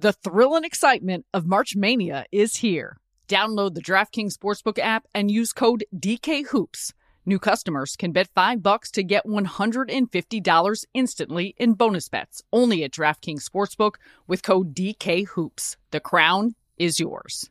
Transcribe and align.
The 0.00 0.12
thrill 0.12 0.54
and 0.54 0.64
excitement 0.64 1.26
of 1.34 1.44
March 1.44 1.74
Mania 1.74 2.24
is 2.30 2.58
here. 2.58 2.98
Download 3.26 3.74
the 3.74 3.82
DraftKings 3.82 4.38
Sportsbook 4.38 4.78
app 4.78 5.08
and 5.12 5.28
use 5.28 5.52
code 5.52 5.84
DKHOOPS. 5.92 6.92
New 7.26 7.40
customers 7.40 7.96
can 7.96 8.12
bet 8.12 8.28
5 8.32 8.62
bucks 8.62 8.92
to 8.92 9.02
get 9.02 9.26
$150 9.26 10.84
instantly 10.94 11.54
in 11.58 11.74
bonus 11.74 12.08
bets 12.08 12.42
only 12.52 12.84
at 12.84 12.92
DraftKings 12.92 13.42
Sportsbook 13.42 13.96
with 14.28 14.44
code 14.44 14.72
DKHOOPS. 14.72 15.74
The 15.90 15.98
crown 15.98 16.54
is 16.76 17.00
yours. 17.00 17.50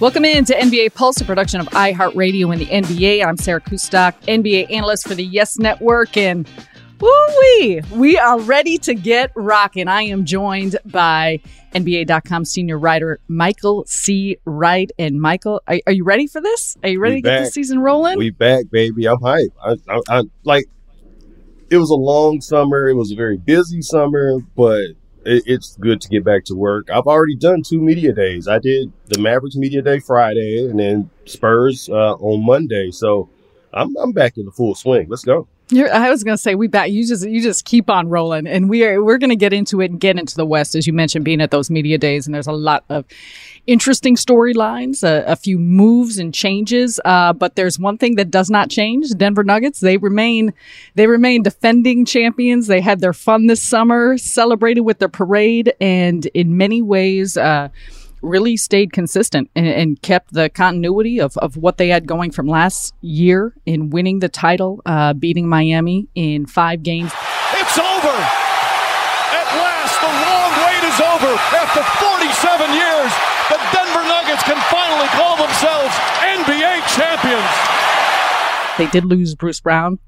Welcome 0.00 0.24
in 0.24 0.44
to 0.44 0.54
NBA 0.54 0.94
Pulse, 0.94 1.20
a 1.20 1.24
production 1.24 1.60
of 1.60 1.66
iHeartRadio 1.70 2.52
and 2.52 2.60
the 2.60 2.66
NBA. 2.66 3.26
I'm 3.26 3.36
Sarah 3.36 3.60
Kustok, 3.60 4.14
NBA 4.28 4.70
analyst 4.70 5.08
for 5.08 5.16
the 5.16 5.24
Yes 5.24 5.58
Network, 5.58 6.16
and 6.16 6.48
woo-wee, 7.00 7.82
we 7.90 8.16
are 8.16 8.38
ready 8.38 8.78
to 8.78 8.94
get 8.94 9.32
rocking. 9.34 9.88
I 9.88 10.02
am 10.02 10.24
joined 10.24 10.76
by 10.84 11.40
NBA.com 11.74 12.44
senior 12.44 12.78
writer 12.78 13.18
Michael 13.26 13.84
C. 13.88 14.36
Wright. 14.44 14.88
And 15.00 15.20
Michael, 15.20 15.62
are, 15.66 15.80
are 15.88 15.92
you 15.92 16.04
ready 16.04 16.28
for 16.28 16.40
this? 16.40 16.76
Are 16.84 16.88
you 16.88 17.00
ready 17.00 17.16
we 17.16 17.22
to 17.22 17.28
back. 17.28 17.38
get 17.40 17.44
the 17.46 17.50
season 17.50 17.80
rolling? 17.80 18.18
We 18.18 18.30
back, 18.30 18.66
baby. 18.70 19.08
I'm 19.08 19.20
hype. 19.20 19.48
I, 19.60 19.74
I, 19.88 20.00
I 20.08 20.22
like. 20.44 20.66
It 21.70 21.78
was 21.78 21.90
a 21.90 21.96
long 21.96 22.40
summer. 22.40 22.86
It 22.86 22.94
was 22.94 23.10
a 23.10 23.16
very 23.16 23.36
busy 23.36 23.82
summer, 23.82 24.38
but 24.54 24.90
it, 25.28 25.42
it's 25.46 25.76
good 25.76 26.00
to 26.00 26.08
get 26.08 26.24
back 26.24 26.44
to 26.46 26.54
work. 26.54 26.90
I've 26.90 27.06
already 27.06 27.36
done 27.36 27.62
two 27.62 27.80
media 27.80 28.12
days. 28.12 28.48
I 28.48 28.58
did 28.58 28.92
the 29.06 29.20
Mavericks 29.20 29.56
media 29.56 29.82
day 29.82 30.00
Friday, 30.00 30.66
and 30.68 30.78
then 30.78 31.10
Spurs 31.26 31.88
uh, 31.88 32.14
on 32.14 32.44
Monday. 32.44 32.90
So 32.90 33.28
I'm 33.72 33.96
I'm 33.96 34.12
back 34.12 34.38
in 34.38 34.46
the 34.46 34.52
full 34.52 34.74
swing. 34.74 35.08
Let's 35.08 35.24
go. 35.24 35.46
You're, 35.70 35.92
I 35.92 36.08
was 36.08 36.24
going 36.24 36.36
to 36.36 36.42
say 36.42 36.54
we 36.54 36.66
back. 36.66 36.90
You 36.90 37.06
just 37.06 37.26
you 37.28 37.42
just 37.42 37.64
keep 37.66 37.90
on 37.90 38.08
rolling, 38.08 38.46
and 38.46 38.70
we 38.70 38.84
are 38.84 39.02
we're 39.02 39.18
going 39.18 39.30
to 39.30 39.36
get 39.36 39.52
into 39.52 39.82
it 39.82 39.90
and 39.90 40.00
get 40.00 40.18
into 40.18 40.34
the 40.34 40.46
West 40.46 40.74
as 40.74 40.86
you 40.86 40.92
mentioned, 40.94 41.24
being 41.24 41.42
at 41.42 41.50
those 41.50 41.70
media 41.70 41.98
days, 41.98 42.26
and 42.26 42.34
there's 42.34 42.46
a 42.46 42.52
lot 42.52 42.84
of 42.88 43.04
interesting 43.66 44.16
storylines, 44.16 45.04
a, 45.04 45.24
a, 45.30 45.36
few 45.36 45.58
moves 45.58 46.18
and 46.18 46.32
changes. 46.32 46.98
Uh, 47.04 47.34
but 47.34 47.54
there's 47.54 47.78
one 47.78 47.98
thing 47.98 48.16
that 48.16 48.30
does 48.30 48.48
not 48.48 48.70
change: 48.70 49.10
Denver 49.10 49.44
Nuggets. 49.44 49.80
They 49.80 49.98
remain 49.98 50.54
they 50.94 51.06
remain 51.06 51.42
defending 51.42 52.06
champions. 52.06 52.66
They 52.66 52.80
had 52.80 53.00
their 53.00 53.12
fun 53.12 53.46
this 53.46 53.62
summer, 53.62 54.16
celebrated 54.16 54.80
with 54.80 55.00
their 55.00 55.08
parade, 55.08 55.74
and 55.80 56.24
in 56.26 56.56
many 56.56 56.80
ways. 56.80 57.36
Uh, 57.36 57.68
really 58.22 58.56
stayed 58.56 58.92
consistent 58.92 59.50
and, 59.54 59.66
and, 59.66 60.02
kept 60.02 60.32
the 60.32 60.48
continuity 60.48 61.20
of, 61.20 61.36
of 61.38 61.56
what 61.56 61.76
they 61.76 61.88
had 61.88 62.06
going 62.06 62.30
from 62.30 62.46
last 62.46 62.94
year 63.00 63.54
in 63.66 63.90
winning 63.90 64.20
the 64.20 64.28
title, 64.28 64.80
uh, 64.86 65.12
beating 65.12 65.48
Miami 65.48 66.08
in 66.14 66.46
five 66.46 66.82
games. 66.82 67.12
It's 67.54 67.78
over. 67.78 68.16
At 69.34 69.48
last, 69.58 69.96
the 70.00 70.12
long 70.12 70.52
wait 70.66 70.84
is 70.86 70.98
over. 71.00 71.32
After 71.56 71.82
47 71.98 72.74
years, 72.74 73.12
the 73.50 73.58
Denver 73.72 74.04
Nuggets 74.06 74.42
can 74.44 74.60
finally 74.70 75.08
call 75.16 75.36
themselves 75.36 75.94
NBA 76.22 76.86
champions. 76.94 77.78
They 78.78 78.86
did 78.86 79.04
lose 79.04 79.34
Bruce 79.34 79.60
Brown 79.60 79.98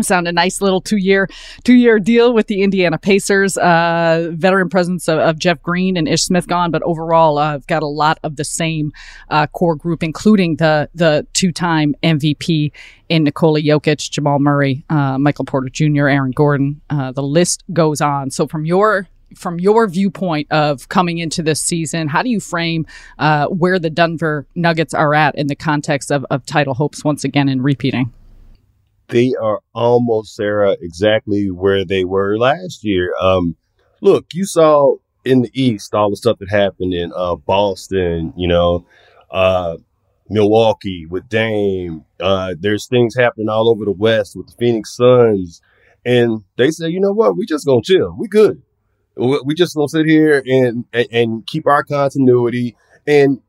Sound 0.00 0.26
a 0.26 0.32
nice 0.32 0.60
little 0.62 0.80
two 0.80 0.96
year 0.96 1.28
two 1.64 1.74
year 1.74 1.98
deal 1.98 2.32
with 2.32 2.46
the 2.46 2.62
Indiana 2.62 2.98
Pacers. 2.98 3.58
Uh, 3.58 4.30
veteran 4.32 4.70
presence 4.70 5.06
of, 5.06 5.18
of, 5.18 5.38
Jeff 5.38 5.60
Green 5.62 5.96
and 5.96 6.08
Ish 6.08 6.24
Smith 6.24 6.48
gone, 6.48 6.70
but 6.70 6.82
overall, 6.82 7.38
uh, 7.38 7.54
I've 7.54 7.66
got 7.66 7.82
a 7.82 7.88
lot 7.88 8.18
of 8.22 8.36
the 8.36 8.44
same 8.44 8.92
uh, 9.28 9.46
core 9.48 9.76
group, 9.76 10.02
including 10.02 10.56
the 10.56 10.88
the 10.94 11.26
two 11.34 11.52
time 11.52 11.94
MVP 12.02 12.72
in 13.10 13.24
Nikola 13.24 13.60
Jokic, 13.60 14.10
Jamal 14.10 14.38
Murray, 14.38 14.84
uh, 14.88 15.18
Michael 15.18 15.44
Porter 15.44 15.68
Jr., 15.68 16.08
Aaron 16.08 16.30
Gordon. 16.30 16.80
Uh, 16.88 17.12
the 17.12 17.22
list 17.22 17.62
goes 17.72 18.00
on. 18.00 18.30
So 18.30 18.46
from 18.46 18.64
your 18.64 19.08
from 19.36 19.60
your 19.60 19.86
viewpoint 19.86 20.50
of 20.50 20.88
coming 20.88 21.18
into 21.18 21.42
this 21.42 21.60
season, 21.60 22.08
how 22.08 22.22
do 22.22 22.30
you 22.30 22.40
frame 22.40 22.86
where 23.50 23.78
the 23.78 23.90
Denver 23.90 24.46
Nuggets 24.54 24.94
are 24.94 25.14
at 25.14 25.34
in 25.34 25.48
the 25.48 25.56
context 25.56 26.10
of, 26.10 26.24
of 26.30 26.46
title 26.46 26.74
hopes 26.74 27.04
once 27.04 27.24
again 27.24 27.48
and 27.48 27.62
repeating? 27.62 28.10
They 29.08 29.34
are 29.40 29.60
almost 29.74 30.34
Sarah 30.34 30.76
exactly 30.80 31.50
where 31.50 31.84
they 31.84 32.04
were 32.04 32.38
last 32.38 32.84
year. 32.84 33.14
Um, 33.20 33.56
look, 34.00 34.26
you 34.32 34.44
saw 34.44 34.96
in 35.24 35.42
the 35.42 35.50
East 35.54 35.94
all 35.94 36.10
the 36.10 36.16
stuff 36.16 36.38
that 36.38 36.50
happened 36.50 36.94
in 36.94 37.12
uh, 37.14 37.36
Boston, 37.36 38.32
you 38.36 38.48
know, 38.48 38.86
uh, 39.30 39.76
Milwaukee 40.28 41.06
with 41.06 41.28
Dame. 41.28 42.04
Uh, 42.20 42.54
there's 42.58 42.86
things 42.86 43.14
happening 43.14 43.48
all 43.48 43.68
over 43.68 43.84
the 43.84 43.92
West 43.92 44.36
with 44.36 44.46
the 44.48 44.54
Phoenix 44.58 44.96
Suns, 44.96 45.60
and 46.04 46.42
they 46.56 46.70
say, 46.70 46.88
you 46.88 47.00
know 47.00 47.12
what, 47.12 47.36
we 47.36 47.46
just 47.46 47.66
gonna 47.66 47.82
chill. 47.82 48.14
We 48.18 48.28
good. 48.28 48.62
We 49.16 49.54
just 49.54 49.74
gonna 49.76 49.88
sit 49.88 50.06
here 50.06 50.42
and 50.46 50.84
and, 50.92 51.06
and 51.12 51.46
keep 51.46 51.66
our 51.66 51.84
continuity. 51.84 52.76
And 53.06 53.40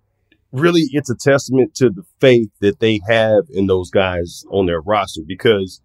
really 0.53 0.87
it's 0.91 1.09
a 1.09 1.15
testament 1.15 1.75
to 1.75 1.89
the 1.89 2.03
faith 2.21 2.49
that 2.61 2.79
they 2.79 3.01
have 3.07 3.45
in 3.49 3.67
those 3.67 3.89
guys 3.89 4.45
on 4.49 4.67
their 4.67 4.81
roster 4.81 5.21
because 5.25 5.81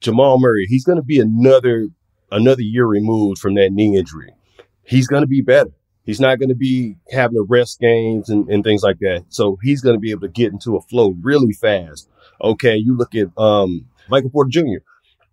Jamal 0.00 0.38
Murray, 0.38 0.66
he's 0.68 0.84
going 0.84 0.96
to 0.96 1.02
be 1.02 1.20
another 1.20 1.88
another 2.30 2.62
year 2.62 2.86
removed 2.86 3.38
from 3.38 3.54
that 3.54 3.72
knee 3.72 3.96
injury. 3.96 4.34
He's 4.82 5.06
going 5.06 5.22
to 5.22 5.28
be 5.28 5.40
better. 5.40 5.70
He's 6.04 6.20
not 6.20 6.38
going 6.38 6.48
to 6.48 6.54
be 6.54 6.96
having 7.12 7.36
to 7.36 7.46
rest 7.48 7.78
games 7.78 8.30
and, 8.30 8.48
and 8.48 8.64
things 8.64 8.82
like 8.82 8.98
that. 9.00 9.26
So 9.28 9.58
he's 9.62 9.80
going 9.80 9.94
to 9.94 10.00
be 10.00 10.10
able 10.10 10.22
to 10.22 10.28
get 10.28 10.52
into 10.52 10.76
a 10.76 10.80
flow 10.80 11.14
really 11.20 11.52
fast. 11.52 12.08
Okay, 12.42 12.76
you 12.76 12.96
look 12.96 13.14
at 13.14 13.28
um, 13.36 13.86
Michael 14.08 14.30
Porter 14.30 14.50
Jr. 14.50 14.82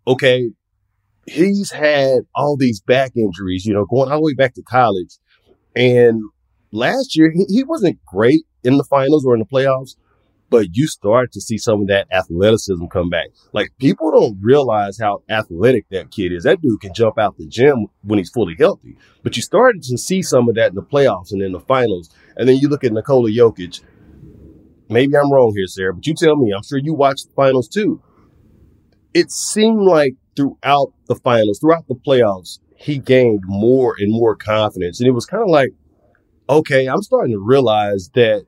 Okay, 0.05 0.49
he's 1.25 1.71
had 1.71 2.23
all 2.35 2.57
these 2.57 2.79
back 2.81 3.13
injuries, 3.15 3.65
you 3.65 3.73
know, 3.73 3.85
going 3.85 4.11
all 4.11 4.17
the 4.17 4.25
way 4.25 4.33
back 4.33 4.53
to 4.55 4.61
college. 4.61 5.17
And 5.75 6.21
last 6.71 7.15
year, 7.15 7.31
he, 7.31 7.45
he 7.47 7.63
wasn't 7.63 8.03
great 8.05 8.45
in 8.67 8.77
the 8.77 8.83
finals 8.83 9.25
or 9.25 9.33
in 9.33 9.39
the 9.39 9.45
playoffs, 9.45 9.95
but 10.49 10.75
you 10.75 10.87
start 10.87 11.31
to 11.31 11.41
see 11.41 11.57
some 11.57 11.81
of 11.81 11.87
that 11.87 12.07
athleticism 12.11 12.85
come 12.87 13.09
back. 13.09 13.27
Like 13.53 13.69
people 13.79 14.11
don't 14.11 14.37
realize 14.41 14.99
how 14.99 15.23
athletic 15.29 15.87
that 15.89 16.11
kid 16.11 16.31
is. 16.31 16.43
That 16.43 16.61
dude 16.61 16.81
can 16.81 16.93
jump 16.93 17.17
out 17.17 17.37
the 17.37 17.47
gym 17.47 17.87
when 18.03 18.19
he's 18.19 18.29
fully 18.29 18.55
healthy. 18.57 18.97
But 19.23 19.35
you 19.35 19.41
started 19.41 19.83
to 19.83 19.97
see 19.97 20.21
some 20.21 20.47
of 20.49 20.55
that 20.55 20.69
in 20.69 20.75
the 20.75 20.81
playoffs 20.81 21.31
and 21.31 21.41
in 21.41 21.51
the 21.51 21.59
finals. 21.59 22.09
And 22.35 22.47
then 22.47 22.57
you 22.57 22.69
look 22.69 22.83
at 22.83 22.93
Nikola 22.93 23.29
Jokic. 23.29 23.81
maybe 24.89 25.17
I'm 25.17 25.31
wrong 25.31 25.53
here, 25.55 25.67
Sarah, 25.67 25.93
but 25.93 26.05
you 26.05 26.13
tell 26.13 26.35
me. 26.35 26.53
I'm 26.53 26.63
sure 26.63 26.77
you 26.77 26.93
watched 26.93 27.27
the 27.27 27.33
finals 27.33 27.67
too. 27.67 28.01
It 29.13 29.31
seemed 29.31 29.81
like 29.81 30.15
throughout 30.35 30.93
the 31.07 31.15
finals, 31.15 31.59
throughout 31.59 31.87
the 31.87 31.95
playoffs, 31.95 32.59
he 32.75 32.99
gained 32.99 33.41
more 33.45 33.95
and 33.97 34.11
more 34.11 34.35
confidence. 34.35 34.99
And 34.99 35.07
it 35.07 35.11
was 35.11 35.25
kind 35.25 35.41
of 35.41 35.49
like, 35.49 35.71
okay, 36.49 36.85
I'm 36.85 37.01
starting 37.01 37.33
to 37.33 37.39
realize 37.39 38.09
that 38.13 38.45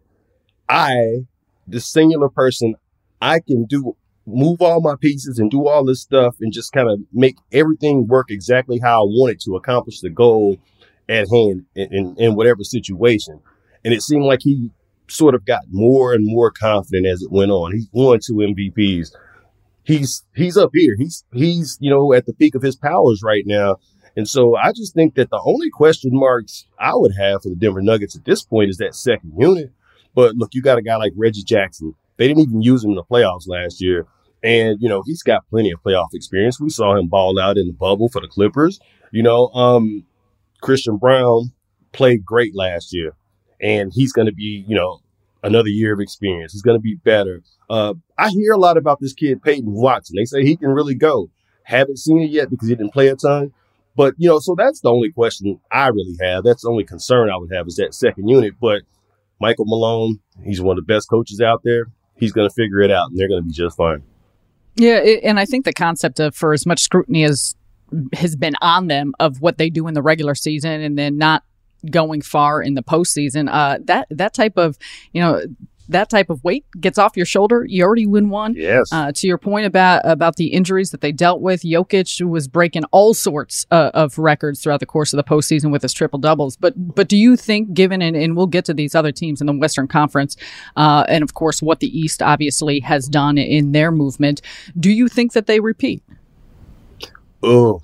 I, 0.69 1.25
the 1.67 1.79
singular 1.79 2.29
person, 2.29 2.75
I 3.21 3.39
can 3.39 3.65
do 3.65 3.95
move 4.25 4.61
all 4.61 4.79
my 4.79 4.95
pieces 4.95 5.39
and 5.39 5.49
do 5.49 5.67
all 5.67 5.83
this 5.83 6.01
stuff 6.01 6.35
and 6.39 6.53
just 6.53 6.71
kind 6.71 6.89
of 6.89 6.99
make 7.11 7.37
everything 7.51 8.07
work 8.07 8.27
exactly 8.29 8.79
how 8.79 9.01
I 9.01 9.05
want 9.05 9.31
it 9.31 9.41
to 9.41 9.55
accomplish 9.55 10.01
the 10.01 10.09
goal 10.09 10.57
at 11.07 11.27
hand 11.31 11.65
in, 11.75 11.93
in, 11.93 12.15
in 12.17 12.35
whatever 12.35 12.63
situation. 12.63 13.41
And 13.83 13.93
it 13.93 14.03
seemed 14.03 14.25
like 14.25 14.41
he 14.43 14.69
sort 15.07 15.35
of 15.35 15.45
got 15.45 15.61
more 15.69 16.13
and 16.13 16.23
more 16.25 16.51
confident 16.51 17.07
as 17.07 17.21
it 17.21 17.31
went 17.31 17.51
on. 17.51 17.73
He 17.73 17.87
won 17.91 18.19
two 18.23 18.35
MVPs. 18.35 19.11
He's 19.83 20.23
he's 20.35 20.57
up 20.57 20.69
here. 20.73 20.95
He's 20.97 21.23
he's 21.33 21.77
you 21.79 21.89
know 21.89 22.13
at 22.13 22.25
the 22.27 22.33
peak 22.33 22.53
of 22.53 22.61
his 22.61 22.75
powers 22.75 23.21
right 23.23 23.43
now. 23.45 23.77
And 24.15 24.27
so 24.27 24.55
I 24.55 24.71
just 24.71 24.93
think 24.93 25.15
that 25.15 25.29
the 25.29 25.41
only 25.43 25.69
question 25.69 26.11
marks 26.13 26.65
I 26.77 26.91
would 26.93 27.13
have 27.17 27.41
for 27.41 27.49
the 27.49 27.55
Denver 27.55 27.81
Nuggets 27.81 28.15
at 28.15 28.25
this 28.25 28.43
point 28.43 28.69
is 28.69 28.77
that 28.77 28.93
second 28.93 29.33
unit. 29.37 29.71
But 30.19 30.35
look, 30.35 30.53
you 30.53 30.61
got 30.61 30.77
a 30.77 30.81
guy 30.81 30.97
like 30.97 31.13
Reggie 31.15 31.43
Jackson. 31.43 31.95
They 32.17 32.27
didn't 32.27 32.43
even 32.43 32.61
use 32.61 32.83
him 32.83 32.89
in 32.89 32.97
the 32.97 33.05
playoffs 33.05 33.47
last 33.47 33.79
year. 33.79 34.05
And, 34.43 34.77
you 34.81 34.89
know, 34.89 35.01
he's 35.05 35.23
got 35.23 35.47
plenty 35.49 35.71
of 35.71 35.81
playoff 35.81 36.09
experience. 36.13 36.59
We 36.59 36.69
saw 36.69 36.97
him 36.97 37.07
ball 37.07 37.39
out 37.39 37.57
in 37.57 37.67
the 37.67 37.73
bubble 37.73 38.09
for 38.09 38.19
the 38.19 38.27
Clippers. 38.27 38.81
You 39.11 39.23
know, 39.23 39.47
um, 39.53 40.03
Christian 40.59 40.97
Braun 40.97 41.53
played 41.93 42.25
great 42.25 42.53
last 42.53 42.93
year 42.93 43.13
and 43.61 43.93
he's 43.93 44.11
going 44.11 44.25
to 44.25 44.33
be, 44.33 44.65
you 44.67 44.75
know, 44.75 44.99
another 45.41 45.69
year 45.69 45.93
of 45.93 46.01
experience. 46.01 46.51
He's 46.51 46.63
going 46.63 46.75
to 46.77 46.81
be 46.81 46.95
better. 46.95 47.41
Uh, 47.69 47.93
I 48.17 48.27
hear 48.27 48.51
a 48.51 48.59
lot 48.59 48.75
about 48.75 48.99
this 48.99 49.13
kid, 49.13 49.41
Peyton 49.41 49.71
Watson. 49.71 50.17
They 50.17 50.25
say 50.25 50.43
he 50.43 50.57
can 50.57 50.67
really 50.67 50.95
go. 50.95 51.29
Haven't 51.63 51.99
seen 51.99 52.21
it 52.23 52.29
yet 52.29 52.49
because 52.49 52.67
he 52.67 52.75
didn't 52.75 52.91
play 52.91 53.07
a 53.07 53.15
ton. 53.15 53.53
But, 53.95 54.15
you 54.17 54.27
know, 54.27 54.39
so 54.39 54.53
that's 54.53 54.81
the 54.81 54.91
only 54.91 55.13
question 55.13 55.61
I 55.71 55.87
really 55.87 56.17
have. 56.19 56.43
That's 56.43 56.63
the 56.63 56.69
only 56.69 56.83
concern 56.83 57.29
I 57.29 57.37
would 57.37 57.53
have 57.53 57.67
is 57.67 57.77
that 57.77 57.93
second 57.93 58.27
unit. 58.27 58.55
But 58.59 58.81
Michael 59.39 59.65
Malone, 59.65 60.19
he's 60.43 60.61
one 60.61 60.77
of 60.77 60.85
the 60.85 60.93
best 60.93 61.09
coaches 61.09 61.41
out 61.41 61.61
there. 61.63 61.87
He's 62.17 62.31
going 62.31 62.49
to 62.49 62.53
figure 62.53 62.81
it 62.81 62.91
out 62.91 63.09
and 63.09 63.17
they're 63.17 63.29
going 63.29 63.41
to 63.41 63.47
be 63.47 63.53
just 63.53 63.77
fine. 63.77 64.03
Yeah. 64.75 64.97
It, 64.97 65.23
and 65.23 65.39
I 65.39 65.45
think 65.45 65.65
the 65.65 65.73
concept 65.73 66.19
of 66.19 66.35
for 66.35 66.53
as 66.53 66.65
much 66.65 66.81
scrutiny 66.81 67.23
as 67.23 67.55
has 68.13 68.35
been 68.35 68.55
on 68.61 68.87
them 68.87 69.13
of 69.19 69.41
what 69.41 69.57
they 69.57 69.69
do 69.69 69.87
in 69.87 69.93
the 69.93 70.01
regular 70.01 70.35
season 70.35 70.81
and 70.81 70.97
then 70.97 71.17
not 71.17 71.43
going 71.89 72.21
far 72.21 72.61
in 72.61 72.73
the 72.73 72.83
postseason. 72.83 73.49
Uh, 73.51 73.79
that 73.85 74.07
that 74.11 74.33
type 74.33 74.57
of 74.57 74.77
you 75.13 75.21
know 75.21 75.41
that 75.89 76.09
type 76.09 76.29
of 76.29 76.43
weight 76.43 76.65
gets 76.79 76.97
off 76.97 77.17
your 77.17 77.25
shoulder. 77.25 77.65
You 77.67 77.83
already 77.83 78.05
win 78.05 78.29
one. 78.29 78.53
Yes. 78.55 78.91
Uh, 78.91 79.11
to 79.11 79.27
your 79.27 79.37
point 79.37 79.65
about 79.65 80.01
about 80.05 80.35
the 80.37 80.47
injuries 80.47 80.91
that 80.91 81.01
they 81.01 81.11
dealt 81.11 81.41
with, 81.41 81.63
Jokic 81.63 82.27
was 82.27 82.47
breaking 82.47 82.85
all 82.85 83.13
sorts 83.13 83.65
uh, 83.71 83.91
of 83.93 84.17
records 84.17 84.61
throughout 84.61 84.79
the 84.79 84.85
course 84.85 85.11
of 85.11 85.17
the 85.17 85.23
postseason 85.23 85.71
with 85.71 85.81
his 85.81 85.93
triple 85.93 86.19
doubles. 86.19 86.55
But 86.55 86.73
but 86.95 87.07
do 87.07 87.17
you 87.17 87.35
think, 87.35 87.73
given 87.73 88.01
and, 88.01 88.15
and 88.15 88.37
we'll 88.37 88.47
get 88.47 88.65
to 88.65 88.73
these 88.73 88.95
other 88.95 89.11
teams 89.11 89.41
in 89.41 89.47
the 89.47 89.53
Western 89.53 89.87
Conference, 89.87 90.37
uh, 90.77 91.05
and 91.09 91.23
of 91.23 91.33
course 91.33 91.61
what 91.61 91.79
the 91.79 91.99
East 91.99 92.21
obviously 92.21 92.79
has 92.81 93.07
done 93.07 93.37
in 93.37 93.71
their 93.71 93.91
movement, 93.91 94.41
do 94.79 94.91
you 94.91 95.07
think 95.07 95.33
that 95.33 95.47
they 95.47 95.59
repeat? 95.59 96.03
Oh, 97.41 97.81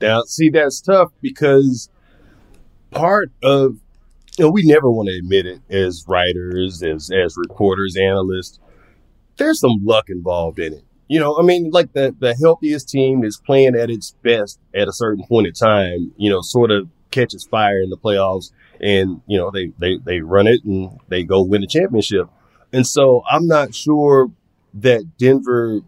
now 0.00 0.22
see 0.22 0.50
that's 0.50 0.80
tough 0.80 1.12
because 1.22 1.88
part 2.90 3.30
of 3.42 3.76
you 4.38 4.44
know 4.44 4.50
we 4.50 4.62
never 4.64 4.90
want 4.90 5.08
to 5.08 5.18
admit 5.18 5.46
it 5.46 5.60
as 5.68 6.04
writers, 6.06 6.82
as 6.82 7.10
as 7.10 7.36
reporters, 7.36 7.96
analysts. 7.96 8.60
There's 9.36 9.60
some 9.60 9.84
luck 9.84 10.06
involved 10.08 10.58
in 10.58 10.74
it. 10.74 10.84
You 11.08 11.20
know, 11.20 11.38
I 11.38 11.42
mean, 11.42 11.70
like 11.70 11.92
the 11.92 12.14
the 12.18 12.34
healthiest 12.34 12.88
team 12.88 13.24
is 13.24 13.40
playing 13.44 13.74
at 13.74 13.90
its 13.90 14.12
best 14.22 14.60
at 14.74 14.88
a 14.88 14.92
certain 14.92 15.24
point 15.26 15.48
in 15.48 15.52
time. 15.54 16.12
You 16.16 16.30
know, 16.30 16.40
sort 16.40 16.70
of 16.70 16.88
catches 17.10 17.44
fire 17.44 17.80
in 17.80 17.90
the 17.90 17.96
playoffs, 17.96 18.52
and 18.80 19.20
you 19.26 19.38
know 19.38 19.50
they 19.50 19.72
they 19.78 19.98
they 19.98 20.20
run 20.20 20.46
it 20.46 20.64
and 20.64 20.98
they 21.08 21.24
go 21.24 21.42
win 21.42 21.62
the 21.62 21.66
championship. 21.66 22.28
And 22.72 22.86
so 22.86 23.22
I'm 23.30 23.46
not 23.46 23.74
sure 23.74 24.30
that 24.74 25.16
Denver 25.18 25.80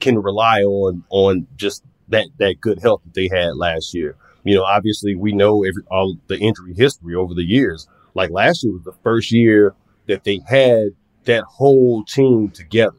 can 0.00 0.18
rely 0.18 0.62
on 0.62 1.04
on 1.08 1.46
just 1.56 1.82
that 2.08 2.26
that 2.38 2.60
good 2.60 2.80
health 2.80 3.02
that 3.04 3.14
they 3.14 3.28
had 3.28 3.56
last 3.56 3.94
year. 3.94 4.16
You 4.44 4.56
know, 4.56 4.64
obviously 4.64 5.14
we 5.14 5.32
know 5.32 5.64
every 5.64 5.82
all 5.90 6.16
the 6.28 6.38
injury 6.38 6.74
history 6.74 7.14
over 7.14 7.34
the 7.34 7.44
years. 7.44 7.86
Like 8.14 8.30
last 8.30 8.64
year 8.64 8.72
was 8.72 8.84
the 8.84 8.94
first 9.02 9.30
year 9.30 9.74
that 10.06 10.24
they 10.24 10.40
had 10.46 10.90
that 11.24 11.44
whole 11.44 12.04
team 12.04 12.50
together. 12.50 12.96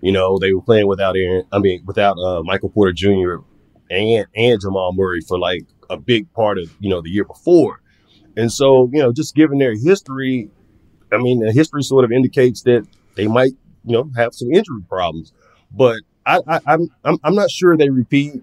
You 0.00 0.12
know, 0.12 0.38
they 0.38 0.52
were 0.52 0.62
playing 0.62 0.88
without 0.88 1.16
Aaron, 1.16 1.44
I 1.52 1.58
mean, 1.58 1.82
without 1.86 2.18
uh, 2.18 2.42
Michael 2.42 2.70
Porter 2.70 2.92
Jr. 2.92 3.36
and 3.90 4.26
and 4.34 4.60
Jamal 4.60 4.92
Murray 4.92 5.20
for 5.20 5.38
like 5.38 5.64
a 5.88 5.96
big 5.96 6.32
part 6.32 6.58
of 6.58 6.74
you 6.80 6.90
know 6.90 7.00
the 7.00 7.10
year 7.10 7.24
before. 7.24 7.80
And 8.36 8.50
so, 8.50 8.88
you 8.92 9.00
know, 9.00 9.12
just 9.12 9.34
given 9.34 9.58
their 9.58 9.74
history, 9.76 10.48
I 11.12 11.18
mean, 11.18 11.40
the 11.40 11.52
history 11.52 11.82
sort 11.82 12.04
of 12.04 12.12
indicates 12.12 12.62
that 12.62 12.86
they 13.14 13.26
might, 13.26 13.52
you 13.84 13.92
know, 13.92 14.10
have 14.16 14.34
some 14.34 14.50
injury 14.50 14.82
problems. 14.88 15.32
But 15.70 16.00
I, 16.24 16.40
I, 16.46 16.60
I'm, 16.66 16.88
I'm, 17.04 17.18
I'm 17.24 17.34
not 17.34 17.50
sure 17.50 17.76
they 17.76 17.90
repeat 17.90 18.42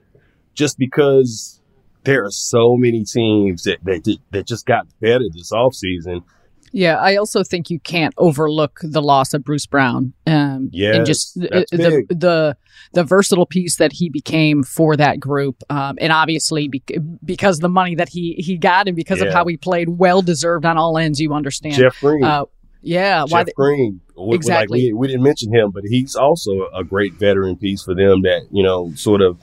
just 0.54 0.78
because 0.78 1.59
there 2.04 2.26
are 2.26 2.32
so 2.32 2.76
many 2.76 3.04
teams 3.04 3.64
that, 3.64 3.84
that, 3.84 4.18
that 4.32 4.48
just 4.48 4.66
got 4.66 4.88
better 5.00 5.26
this 5.34 5.52
offseason. 5.52 6.24
Yeah, 6.72 6.98
I 6.98 7.16
also 7.16 7.44
think 7.44 7.70
you 7.70 7.80
can't 7.80 8.14
overlook 8.18 8.80
the 8.84 9.02
loss 9.02 9.34
of 9.34 9.44
Bruce 9.44 9.66
Brown. 9.66 10.14
Um, 10.28 10.70
yes, 10.72 10.96
and 10.96 11.06
just 11.06 11.40
the, 11.40 11.66
the, 11.72 12.06
the 12.16 12.58
the 12.94 13.04
versatile 13.04 13.46
piece 13.46 13.78
that 13.78 13.94
he 13.94 14.10
became 14.10 14.64
for 14.64 14.96
that 14.96 15.20
group, 15.20 15.64
um, 15.70 15.98
and 16.00 16.14
obviously 16.14 16.68
be- 16.68 16.84
because 17.24 17.60
the 17.60 17.70
money 17.70 17.96
that 17.96 18.10
he 18.10 18.36
he 18.38 18.58
got 18.58 18.88
and 18.88 18.96
because 18.96 19.20
yeah. 19.20 19.26
of 19.26 19.34
how 19.34 19.46
he 19.46 19.58
played, 19.58 19.90
well 19.90 20.22
deserved 20.22 20.66
on 20.66 20.78
all 20.78 20.98
ends. 20.98 21.20
You 21.20 21.34
understand, 21.34 21.76
Jeff 21.76 22.00
Green. 22.00 22.24
Uh, 22.24 22.46
yeah, 22.82 23.26
Jeff 23.28 23.48
they, 23.48 23.52
Green. 23.54 24.02
Exactly. 24.18 24.80
Like 24.80 24.88
we, 24.88 24.94
we 24.94 25.08
didn't 25.08 25.24
mention 25.24 25.54
him, 25.54 25.72
but 25.72 25.84
he's 25.86 26.16
also 26.16 26.70
a 26.74 26.84
great 26.84 27.14
veteran 27.14 27.56
piece 27.56 27.82
for 27.82 27.96
them 27.96 28.22
that 28.24 28.48
you 28.52 28.64
know 28.64 28.92
sort 28.96 29.22
of 29.22 29.40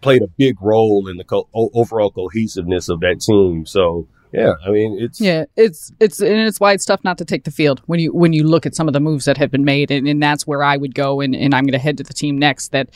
played 0.00 0.22
a 0.22 0.28
big 0.28 0.60
role 0.60 1.08
in 1.08 1.16
the 1.16 1.24
co- 1.24 1.48
overall 1.52 2.10
cohesiveness 2.10 2.88
of 2.88 3.00
that 3.00 3.20
team. 3.20 3.66
So 3.66 4.08
yeah, 4.32 4.54
I 4.64 4.70
mean 4.70 4.98
it's 5.00 5.20
yeah, 5.20 5.44
it's 5.56 5.92
it's 5.98 6.20
and 6.20 6.40
it's 6.40 6.60
why 6.60 6.72
it's 6.72 6.84
tough 6.84 7.02
not 7.02 7.18
to 7.18 7.24
take 7.24 7.44
the 7.44 7.50
field 7.50 7.82
when 7.86 8.00
you 8.00 8.12
when 8.12 8.32
you 8.32 8.44
look 8.44 8.64
at 8.66 8.74
some 8.74 8.88
of 8.88 8.94
the 8.94 9.00
moves 9.00 9.24
that 9.24 9.36
have 9.38 9.50
been 9.50 9.64
made, 9.64 9.90
and, 9.90 10.06
and 10.06 10.22
that's 10.22 10.46
where 10.46 10.62
I 10.62 10.76
would 10.76 10.94
go, 10.94 11.20
and, 11.20 11.34
and 11.34 11.54
I'm 11.54 11.64
going 11.64 11.72
to 11.72 11.78
head 11.78 11.98
to 11.98 12.04
the 12.04 12.14
team 12.14 12.38
next 12.38 12.72
that. 12.72 12.90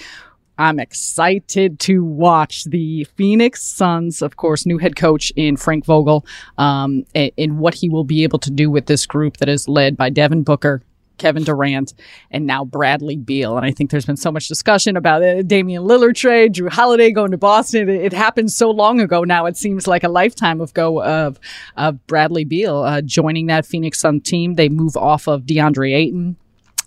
I'm 0.56 0.78
excited 0.78 1.80
to 1.80 2.04
watch 2.04 2.62
the 2.66 3.02
Phoenix 3.16 3.60
Suns, 3.60 4.22
of 4.22 4.36
course, 4.36 4.64
new 4.64 4.78
head 4.78 4.94
coach 4.94 5.32
in 5.34 5.56
Frank 5.56 5.84
Vogel, 5.84 6.24
um, 6.58 7.04
and 7.12 7.58
what 7.58 7.74
he 7.74 7.88
will 7.88 8.04
be 8.04 8.22
able 8.22 8.38
to 8.38 8.52
do 8.52 8.70
with 8.70 8.86
this 8.86 9.04
group 9.04 9.38
that 9.38 9.48
is 9.48 9.66
led 9.66 9.96
by 9.96 10.10
Devin 10.10 10.44
Booker, 10.44 10.80
Kevin 11.18 11.44
Durant, 11.44 11.94
and 12.30 12.46
now 12.46 12.64
Bradley 12.64 13.16
Beal. 13.16 13.56
And 13.56 13.64
I 13.64 13.70
think 13.70 13.90
there's 13.90 14.06
been 14.06 14.16
so 14.16 14.32
much 14.32 14.48
discussion 14.48 14.96
about 14.96 15.22
it. 15.22 15.48
Damian 15.48 15.84
Lillard 15.84 16.16
trade, 16.16 16.54
Jrue 16.54 16.70
Holiday 16.70 17.10
going 17.10 17.30
to 17.30 17.38
Boston. 17.38 17.88
It, 17.88 18.06
it, 18.06 18.12
happened 18.12 18.50
so 18.52 18.70
long 18.70 19.00
ago 19.00 19.24
now. 19.24 19.46
It 19.46 19.56
seems 19.56 19.86
like 19.86 20.04
a 20.04 20.08
lifetime 20.08 20.60
of 20.60 20.72
go 20.74 21.02
of, 21.02 21.38
of 21.76 22.06
Bradley 22.06 22.44
Beal 22.44 22.78
uh, 22.78 23.00
joining 23.02 23.46
that 23.46 23.66
Phoenix 23.66 24.00
Sun 24.00 24.20
team. 24.20 24.54
They 24.54 24.68
move 24.68 24.96
off 24.96 25.26
of 25.28 25.42
DeAndre 25.42 25.94
Ayton 25.94 26.36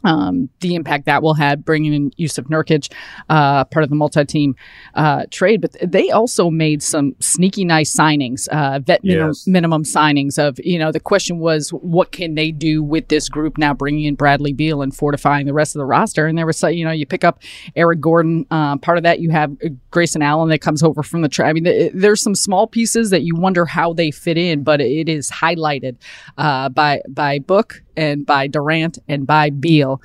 um, 0.07 0.49
the 0.61 0.75
impact 0.75 1.05
that 1.05 1.21
will 1.21 1.33
have 1.33 1.65
bringing 1.65 1.93
in 1.93 2.11
Jusuf 2.11 2.45
Nurkic, 2.45 2.91
uh, 3.29 3.65
part 3.65 3.83
of 3.83 3.89
the 3.89 3.95
multi-team 3.95 4.55
uh, 4.93 5.25
trade. 5.29 5.59
But 5.61 5.75
they 5.83 6.09
also 6.09 6.49
made 6.49 6.81
some 6.81 7.15
sneaky 7.19 7.65
nice 7.65 7.93
signings, 7.95 8.47
uh, 8.47 8.79
vet 8.79 9.03
minimum, 9.03 9.29
yes. 9.29 9.47
minimum 9.47 9.83
signings. 9.83 10.39
Of 10.39 10.59
you 10.63 10.79
know, 10.79 10.91
the 10.91 10.99
question 10.99 11.39
was, 11.39 11.69
what 11.69 12.11
can 12.11 12.35
they 12.35 12.51
do 12.51 12.81
with 12.81 13.09
this 13.09 13.27
group 13.27 13.57
now, 13.57 13.73
bringing 13.73 14.05
in 14.05 14.15
Bradley 14.15 14.53
Beal 14.53 14.81
and 14.81 14.95
fortifying 14.95 15.45
the 15.45 15.53
rest 15.53 15.75
of 15.75 15.79
the 15.79 15.85
roster? 15.85 16.25
And 16.25 16.37
there 16.37 16.45
was, 16.45 16.63
you 16.63 16.85
know, 16.85 16.91
you 16.91 17.05
pick 17.05 17.25
up 17.25 17.41
Eric 17.75 17.99
Gordon. 17.99 18.45
Uh, 18.49 18.77
part 18.77 18.97
of 18.97 19.03
that, 19.03 19.19
you 19.19 19.29
have 19.31 19.51
uh, 19.63 19.69
Grayson 19.91 20.21
Allen 20.21 20.49
that 20.49 20.59
comes 20.59 20.81
over 20.83 21.03
from 21.03 21.21
the. 21.21 21.27
trade. 21.27 21.49
I 21.49 21.53
mean, 21.53 21.65
th- 21.65 21.91
there's 21.93 22.21
some 22.21 22.35
small 22.35 22.65
pieces 22.65 23.09
that 23.09 23.23
you 23.23 23.35
wonder 23.35 23.65
how 23.65 23.91
they 23.91 24.11
fit 24.11 24.37
in, 24.37 24.63
but 24.63 24.79
it 24.79 25.09
is 25.09 25.29
highlighted 25.29 25.97
uh, 26.37 26.69
by 26.69 27.01
by 27.09 27.39
Book 27.39 27.83
and 27.97 28.25
by 28.25 28.47
Durant 28.47 28.99
and 29.09 29.27
by 29.27 29.49
Beal. 29.49 30.01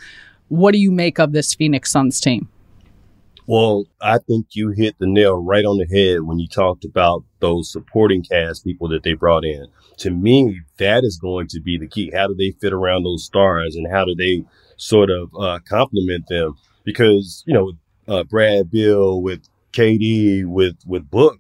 What 0.49 0.73
do 0.73 0.79
you 0.79 0.91
make 0.91 1.21
of 1.21 1.33
this 1.33 1.55
Phoenix 1.55 1.93
Suns 1.93 2.21
team? 2.21 2.49
Well, 3.47 3.87
I 4.01 4.19
think 4.19 4.49
you 4.53 4.71
hit 4.71 4.97
the 4.99 5.07
nail 5.07 5.43
right 5.43 5.65
on 5.65 5.77
the 5.77 5.87
head 5.87 6.23
when 6.23 6.39
you 6.39 6.47
talked 6.47 6.85
about 6.85 7.25
those 7.41 7.71
supporting 7.71 8.23
cast 8.23 8.65
people 8.65 8.89
that 8.89 9.03
they 9.03 9.15
brought 9.15 9.45
in. 9.45 9.67
To 9.99 10.11
me, 10.11 10.61
that 10.79 11.05
is 11.05 11.19
going 11.19 11.49
to 11.49 11.61
be 11.61 11.77
the 11.77 11.89
key. 11.89 12.13
How 12.15 12.29
do 12.29 12.35
they 12.35 12.53
fit 12.61 12.73
around 12.73 13.03
those 13.03 13.25
stars 13.25 13.75
and 13.75 13.91
how 13.91 14.05
do 14.05 14.15
they 14.15 14.45
sort 14.77 15.11
of 15.11 15.31
uh, 15.39 15.59
complement 15.69 16.29
them? 16.29 16.57
Because, 16.85 17.43
you 17.47 17.55
know, 17.55 17.73
uh, 18.09 18.25
Brad 18.25 18.71
Beal 18.71 19.21
with 19.21 19.43
KD, 19.73 20.47
with, 20.47 20.77
with 20.87 21.11
Book, 21.11 21.39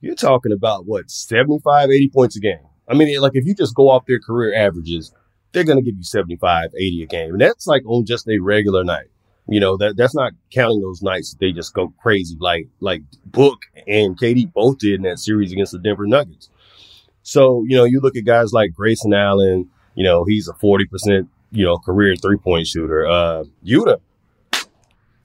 you're 0.00 0.14
talking 0.14 0.52
about 0.52 0.86
what, 0.86 1.10
75, 1.10 1.90
80 1.90 2.08
points 2.10 2.36
a 2.36 2.40
game. 2.40 2.58
I 2.88 2.94
mean, 2.94 3.20
like 3.20 3.32
if 3.34 3.44
you 3.44 3.54
just 3.54 3.74
go 3.74 3.88
off 3.88 4.06
their 4.06 4.20
career 4.20 4.54
averages, 4.54 5.12
they're 5.52 5.64
going 5.64 5.78
to 5.78 5.84
give 5.84 5.96
you 5.96 6.04
75, 6.04 6.70
80 6.74 7.02
a 7.02 7.06
game. 7.06 7.32
And 7.32 7.40
that's 7.40 7.66
like 7.66 7.82
on 7.86 8.04
just 8.04 8.28
a 8.28 8.38
regular 8.38 8.84
night. 8.84 9.08
You 9.48 9.58
know, 9.58 9.76
that 9.78 9.96
that's 9.96 10.14
not 10.14 10.32
counting 10.52 10.80
those 10.80 11.02
nights 11.02 11.32
that 11.32 11.40
they 11.40 11.50
just 11.50 11.74
go 11.74 11.92
crazy 12.00 12.36
like 12.38 12.68
like 12.78 13.02
Book 13.26 13.58
and 13.88 14.16
KD 14.16 14.52
both 14.52 14.78
did 14.78 14.94
in 14.94 15.02
that 15.02 15.18
series 15.18 15.50
against 15.50 15.72
the 15.72 15.78
Denver 15.80 16.06
Nuggets. 16.06 16.50
So, 17.22 17.64
you 17.66 17.76
know, 17.76 17.84
you 17.84 18.00
look 18.00 18.16
at 18.16 18.24
guys 18.24 18.52
like 18.52 18.72
Grayson 18.72 19.12
Allen, 19.12 19.68
you 19.96 20.04
know, 20.04 20.24
he's 20.24 20.46
a 20.46 20.52
40%, 20.52 21.26
you 21.50 21.64
know, 21.64 21.78
career 21.78 22.14
three 22.14 22.36
point 22.36 22.68
shooter. 22.68 23.06
Uh 23.06 23.44
Yuta. 23.66 23.98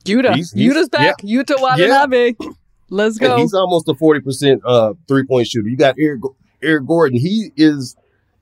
Yuta. 0.05 0.36
He's, 0.36 0.51
he's, 0.51 0.74
Yuta's 0.74 0.89
back. 0.89 1.17
Yeah. 1.22 1.44
Yuta 1.44 1.62
Watanabe. 1.62 2.34
Yeah. 2.39 2.50
Let's 2.89 3.20
go. 3.20 3.34
And 3.34 3.41
he's 3.41 3.53
almost 3.53 3.88
a 3.89 3.94
40% 3.94 4.62
uh 4.65 4.94
three 5.08 5.25
point 5.25 5.48
shooter. 5.48 5.70
You 5.70 5.77
got 5.77 5.96
Eric 6.00 6.22
Eric 6.63 6.88
Gordon. 6.88 7.20
He 7.20 7.51
is 7.55 7.96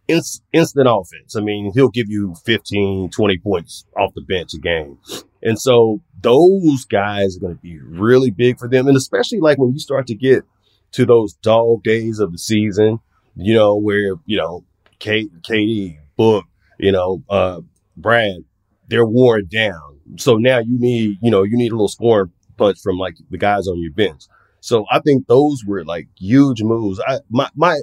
instant 0.07 0.87
offense. 0.87 1.35
I 1.35 1.41
mean, 1.41 1.71
he'll 1.73 1.89
give 1.89 2.09
you 2.09 2.35
15, 2.45 3.09
20 3.09 3.37
points 3.39 3.85
off 3.97 4.13
the 4.15 4.21
bench 4.21 4.53
a 4.53 4.59
game. 4.59 4.97
And 5.41 5.59
so 5.59 6.01
those 6.21 6.85
guys 6.85 7.37
are 7.37 7.39
going 7.39 7.55
to 7.55 7.61
be 7.61 7.79
really 7.79 8.31
big 8.31 8.59
for 8.59 8.67
them. 8.67 8.87
And 8.87 8.97
especially 8.97 9.39
like 9.39 9.57
when 9.57 9.73
you 9.73 9.79
start 9.79 10.07
to 10.07 10.15
get 10.15 10.43
to 10.93 11.05
those 11.05 11.33
dog 11.33 11.83
days 11.83 12.19
of 12.19 12.31
the 12.31 12.37
season, 12.37 12.99
you 13.35 13.53
know, 13.53 13.75
where, 13.75 14.15
you 14.25 14.37
know, 14.37 14.63
Kate, 14.99 15.29
KD, 15.41 15.99
Book, 16.15 16.45
you 16.77 16.91
know, 16.91 17.23
uh, 17.29 17.61
Brad, 17.97 18.37
they're 18.87 19.05
worn 19.05 19.47
down. 19.51 19.99
So 20.17 20.35
now 20.35 20.59
you 20.59 20.79
need, 20.79 21.17
you 21.21 21.31
know, 21.31 21.43
you 21.43 21.57
need 21.57 21.71
a 21.71 21.75
little 21.75 21.87
scoring 21.87 22.31
punch 22.57 22.77
from 22.81 22.97
like 22.97 23.15
the 23.29 23.37
guys 23.37 23.67
on 23.67 23.81
your 23.81 23.91
bench. 23.91 24.23
So 24.59 24.85
I 24.91 24.99
think 24.99 25.27
those 25.27 25.63
were 25.65 25.83
like 25.83 26.07
huge 26.17 26.61
moves. 26.61 27.01
I, 27.05 27.19
my, 27.29 27.49
my, 27.55 27.81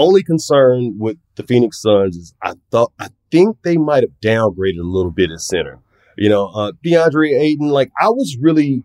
only 0.00 0.22
concern 0.22 0.96
with 0.98 1.18
the 1.36 1.42
Phoenix 1.42 1.80
Suns 1.80 2.16
is 2.16 2.34
I 2.42 2.54
thought 2.70 2.92
I 2.98 3.08
think 3.30 3.58
they 3.62 3.76
might 3.76 4.02
have 4.02 4.20
downgraded 4.22 4.80
a 4.80 4.82
little 4.82 5.12
bit 5.12 5.30
at 5.30 5.40
center. 5.40 5.78
You 6.16 6.28
know, 6.28 6.46
uh, 6.46 6.72
DeAndre 6.84 7.38
Ayton, 7.38 7.68
like 7.68 7.92
I 8.00 8.08
was 8.08 8.36
really 8.40 8.82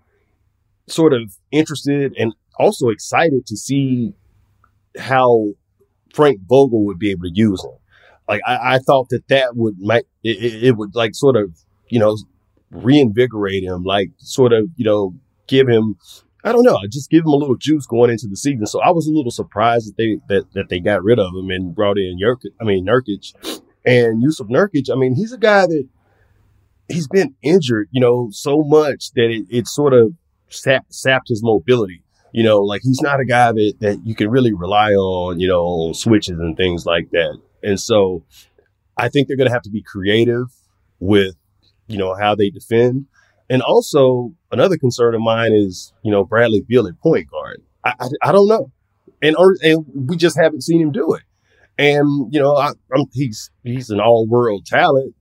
sort 0.88 1.14
of 1.14 1.36
interested 1.52 2.14
and 2.18 2.34
also 2.60 2.90
excited 2.90 3.46
to 3.48 3.58
see 3.58 4.14
how 5.00 5.54
Frank 6.14 6.40
Vogel 6.48 6.86
would 6.86 7.00
be 7.00 7.12
able 7.12 7.24
to 7.24 7.32
use 7.34 7.64
him. 7.64 7.72
Like 8.28 8.42
I, 8.46 8.76
I 8.76 8.80
thought 8.80 9.10
that 9.10 9.28
that 9.30 9.56
would 9.56 9.80
might 9.80 10.06
it, 10.24 10.64
it 10.64 10.78
would 10.78 10.96
like 10.96 11.16
sort 11.16 11.36
of 11.36 11.58
you 11.90 12.00
know 12.00 12.18
reinvigorate 12.72 13.64
him, 13.64 13.84
like 13.84 14.10
sort 14.18 14.54
of 14.54 14.70
you 14.76 14.86
know 14.86 15.16
give 15.48 15.68
him 15.68 15.96
I 16.46 16.52
don't 16.52 16.64
know. 16.64 16.78
I 16.78 16.86
just 16.88 17.10
give 17.10 17.24
him 17.26 17.32
a 17.32 17.36
little 17.36 17.56
juice 17.56 17.88
going 17.88 18.12
into 18.12 18.28
the 18.28 18.38
season. 18.38 18.68
So 18.68 18.80
I 18.80 18.92
was 18.92 19.08
a 19.08 19.12
little 19.12 19.32
surprised 19.32 19.90
that 19.90 19.98
they 19.98 20.20
that, 20.30 20.54
that 20.54 20.70
they 20.70 20.80
got 20.80 21.04
rid 21.04 21.18
of 21.18 21.34
him 21.34 21.50
and 21.50 21.74
brought 21.74 21.98
in 21.98 22.20
Nurkic. 22.22 22.52
I 22.62 22.64
mean 22.64 22.86
Nurkic 22.86 23.34
and 23.84 24.24
Jusuf 24.24 24.48
Nurkic. 24.48 24.92
I 24.92 24.96
mean 24.96 25.16
he's 25.16 25.34
a 25.34 25.40
guy 25.40 25.66
that 25.66 25.88
he's 26.88 27.08
been 27.08 27.34
injured, 27.42 27.90
you 27.92 28.00
know, 28.00 28.30
so 28.32 28.64
much 28.64 29.12
that 29.14 29.32
it, 29.32 29.48
it 29.50 29.68
sort 29.68 29.94
of 29.94 30.14
sap, 30.50 30.86
sapped 30.90 31.30
his 31.30 31.44
mobility. 31.44 32.04
You 32.32 32.44
know, 32.44 32.60
like 32.60 32.82
he's 32.84 33.02
not 33.02 33.20
a 33.20 33.26
guy 33.26 33.52
that 33.52 33.74
that 33.80 34.06
you 34.06 34.14
can 34.14 34.30
really 34.30 34.54
rely 34.54 34.92
on, 34.92 35.40
you 35.40 35.48
know, 35.48 35.64
on 35.64 35.94
switches 35.96 36.38
and 36.38 36.56
things 36.56 36.86
like 36.86 37.10
that. 37.12 37.40
And 37.64 37.80
so 37.80 38.24
I 38.98 39.10
think 39.10 39.28
they're 39.28 39.38
going 39.38 39.50
to 39.50 39.54
have 39.54 39.64
to 39.64 39.72
be 39.72 39.82
creative 39.82 40.48
with, 41.00 41.36
you 41.88 41.98
know, 41.98 42.14
how 42.14 42.36
they 42.36 42.52
defend. 42.52 43.08
And 43.50 43.62
also 43.62 44.34
another 44.56 44.78
concern 44.78 45.14
of 45.14 45.22
mine 45.22 45.54
is, 45.54 45.94
you 46.04 46.12
know, 46.12 46.24
Bradley 46.24 46.62
Beal 46.62 46.88
at 46.88 47.00
point 47.00 47.30
guard. 47.30 47.62
I, 47.84 47.94
I, 48.00 48.08
I 48.24 48.32
don't 48.32 48.48
know. 48.48 48.72
And, 49.22 49.36
and 49.62 49.86
we 49.94 50.18
just 50.18 50.38
haven't 50.38 50.62
seen 50.62 50.82
him 50.82 50.92
do 50.92 51.14
it. 51.14 51.24
And, 51.78 52.34
you 52.34 52.40
know, 52.40 52.56
I, 52.56 52.72
he's, 53.12 53.52
he's 53.64 53.90
an 53.90 54.00
all 54.00 54.26
world 54.28 54.66
talent. 54.66 55.14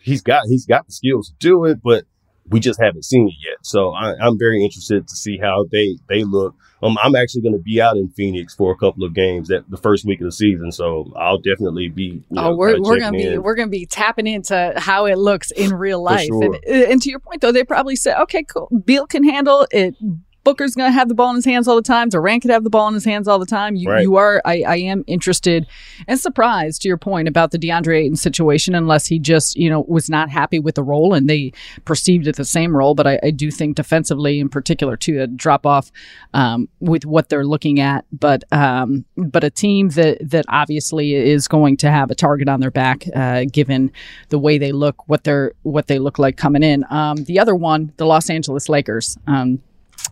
He's 0.00 0.22
got, 0.22 0.44
he's 0.46 0.66
got 0.66 0.86
the 0.86 0.92
skills 0.92 1.28
to 1.28 1.34
do 1.38 1.64
it, 1.64 1.80
but 1.82 2.04
we 2.50 2.60
just 2.60 2.80
haven't 2.80 3.04
seen 3.04 3.28
it 3.28 3.34
yet. 3.44 3.58
So 3.62 3.92
I, 3.92 4.26
am 4.26 4.38
very 4.38 4.64
interested 4.64 5.06
to 5.06 5.16
see 5.16 5.38
how 5.38 5.66
they, 5.70 5.98
they 6.08 6.24
look. 6.24 6.54
Um, 6.82 6.96
I'm 7.02 7.14
actually 7.14 7.42
going 7.42 7.54
to 7.54 7.62
be 7.62 7.80
out 7.80 7.96
in 7.96 8.08
Phoenix 8.08 8.54
for 8.54 8.72
a 8.72 8.76
couple 8.76 9.04
of 9.04 9.14
games 9.14 9.48
that 9.48 9.70
the 9.70 9.76
first 9.76 10.04
week 10.04 10.20
of 10.20 10.24
the 10.24 10.32
season. 10.32 10.72
So 10.72 11.12
I'll 11.16 11.38
definitely 11.38 11.88
be. 11.88 12.22
Oh, 12.32 12.34
know, 12.34 12.56
we're, 12.56 12.80
we're 12.80 12.98
going 12.98 13.12
to 13.12 13.18
be, 13.18 13.38
we're 13.38 13.54
going 13.54 13.68
to 13.68 13.70
be 13.70 13.86
tapping 13.86 14.26
into 14.26 14.72
how 14.76 15.06
it 15.06 15.18
looks 15.18 15.50
in 15.50 15.74
real 15.74 16.02
life. 16.02 16.26
Sure. 16.26 16.58
And, 16.66 16.84
and 16.84 17.02
to 17.02 17.10
your 17.10 17.20
point 17.20 17.42
though, 17.42 17.52
they 17.52 17.64
probably 17.64 17.96
said, 17.96 18.18
okay, 18.22 18.42
cool. 18.44 18.68
Beal 18.84 19.06
can 19.06 19.24
handle 19.24 19.66
it. 19.70 19.94
Booker's 20.44 20.74
going 20.74 20.88
to 20.88 20.92
have 20.92 21.08
the 21.08 21.14
ball 21.14 21.30
in 21.30 21.36
his 21.36 21.44
hands 21.44 21.68
all 21.68 21.76
the 21.76 21.82
time. 21.82 22.08
Durant 22.08 22.42
could 22.42 22.50
have 22.50 22.64
the 22.64 22.70
ball 22.70 22.88
in 22.88 22.94
his 22.94 23.04
hands 23.04 23.28
all 23.28 23.38
the 23.38 23.46
time. 23.46 23.76
You, 23.76 23.90
right. 23.90 24.02
you 24.02 24.16
are, 24.16 24.40
I, 24.44 24.62
I 24.66 24.76
am 24.76 25.04
interested 25.06 25.66
and 26.08 26.18
surprised 26.18 26.82
to 26.82 26.88
your 26.88 26.96
point 26.96 27.28
about 27.28 27.50
the 27.50 27.58
DeAndre 27.58 28.04
Ayton 28.04 28.16
situation, 28.16 28.74
unless 28.74 29.06
he 29.06 29.18
just, 29.18 29.56
you 29.56 29.68
know, 29.68 29.84
was 29.86 30.08
not 30.08 30.30
happy 30.30 30.58
with 30.58 30.76
the 30.76 30.82
role 30.82 31.12
and 31.14 31.28
they 31.28 31.52
perceived 31.84 32.26
it 32.26 32.36
the 32.36 32.44
same 32.44 32.76
role. 32.76 32.94
But 32.94 33.06
I, 33.06 33.20
I 33.22 33.30
do 33.30 33.50
think 33.50 33.76
defensively, 33.76 34.40
in 34.40 34.48
particular, 34.48 34.96
too, 34.96 35.20
a 35.20 35.26
drop 35.26 35.66
off 35.66 35.92
um, 36.32 36.68
with 36.80 37.04
what 37.04 37.28
they're 37.28 37.46
looking 37.46 37.80
at. 37.80 38.04
But 38.12 38.44
um, 38.52 39.04
but 39.16 39.44
a 39.44 39.50
team 39.50 39.90
that 39.90 40.18
that 40.30 40.44
obviously 40.48 41.14
is 41.14 41.48
going 41.48 41.76
to 41.78 41.90
have 41.90 42.10
a 42.10 42.14
target 42.14 42.48
on 42.48 42.60
their 42.60 42.70
back, 42.70 43.04
uh, 43.14 43.44
given 43.50 43.92
the 44.30 44.38
way 44.38 44.58
they 44.58 44.72
look, 44.72 45.08
what 45.08 45.24
they're 45.24 45.52
what 45.62 45.86
they 45.86 45.98
look 45.98 46.18
like 46.18 46.36
coming 46.36 46.62
in. 46.62 46.84
Um, 46.90 47.24
the 47.24 47.38
other 47.38 47.54
one, 47.54 47.92
the 47.96 48.06
Los 48.06 48.30
Angeles 48.30 48.68
Lakers. 48.68 49.18
Um, 49.26 49.60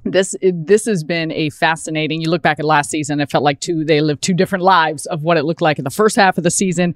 this 0.05 0.35
this 0.43 0.87
has 0.87 1.05
been 1.05 1.33
a 1.33 1.51
fascinating. 1.51 2.21
You 2.21 2.31
look 2.31 2.43
back 2.43 2.59
at 2.59 2.65
last 2.65 2.91
season, 2.91 3.21
it 3.21 3.31
felt 3.31 3.45
like 3.45 3.61
two 3.61 3.85
they 3.85 4.01
lived 4.01 4.23
two 4.23 4.35
different 4.35 4.65
lives 4.65 5.07
of 5.07 5.23
what 5.23 5.37
it 5.37 5.45
looked 5.45 5.63
like 5.63 5.79
in 5.79 5.85
the 5.85 5.91
first 5.91 6.17
half 6.17 6.39
of 6.39 6.45
the 6.45 6.51
season, 6.51 6.95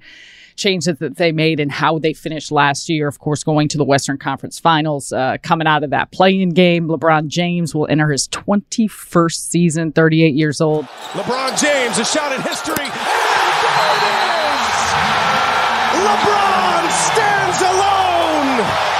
changes 0.55 0.97
that 0.99 1.17
they 1.17 1.31
made 1.31 1.59
and 1.59 1.71
how 1.71 1.99
they 1.99 2.13
finished 2.13 2.51
last 2.51 2.89
year. 2.89 3.07
Of 3.07 3.19
course, 3.19 3.43
going 3.43 3.67
to 3.69 3.77
the 3.77 3.83
Western 3.85 4.17
Conference 4.17 4.59
Finals, 4.59 5.11
uh, 5.11 5.37
coming 5.43 5.67
out 5.67 5.83
of 5.83 5.89
that 5.91 6.11
playing 6.11 6.49
game, 6.51 6.87
LeBron 6.87 7.27
James 7.27 7.73
will 7.75 7.87
enter 7.87 8.11
his 8.11 8.27
21st 8.29 9.49
season, 9.49 9.91
38 9.91 10.33
years 10.33 10.61
old. 10.61 10.85
LeBron 11.13 11.59
James, 11.59 11.97
a 11.97 12.05
shot 12.05 12.31
at 12.31 12.41
history. 12.41 12.75
and 12.79 12.91
there 13.63 13.95
it 13.97 14.03
is. 14.03 14.83
LeBron 16.03 16.91
stands 16.91 17.61
alone. 17.61 18.92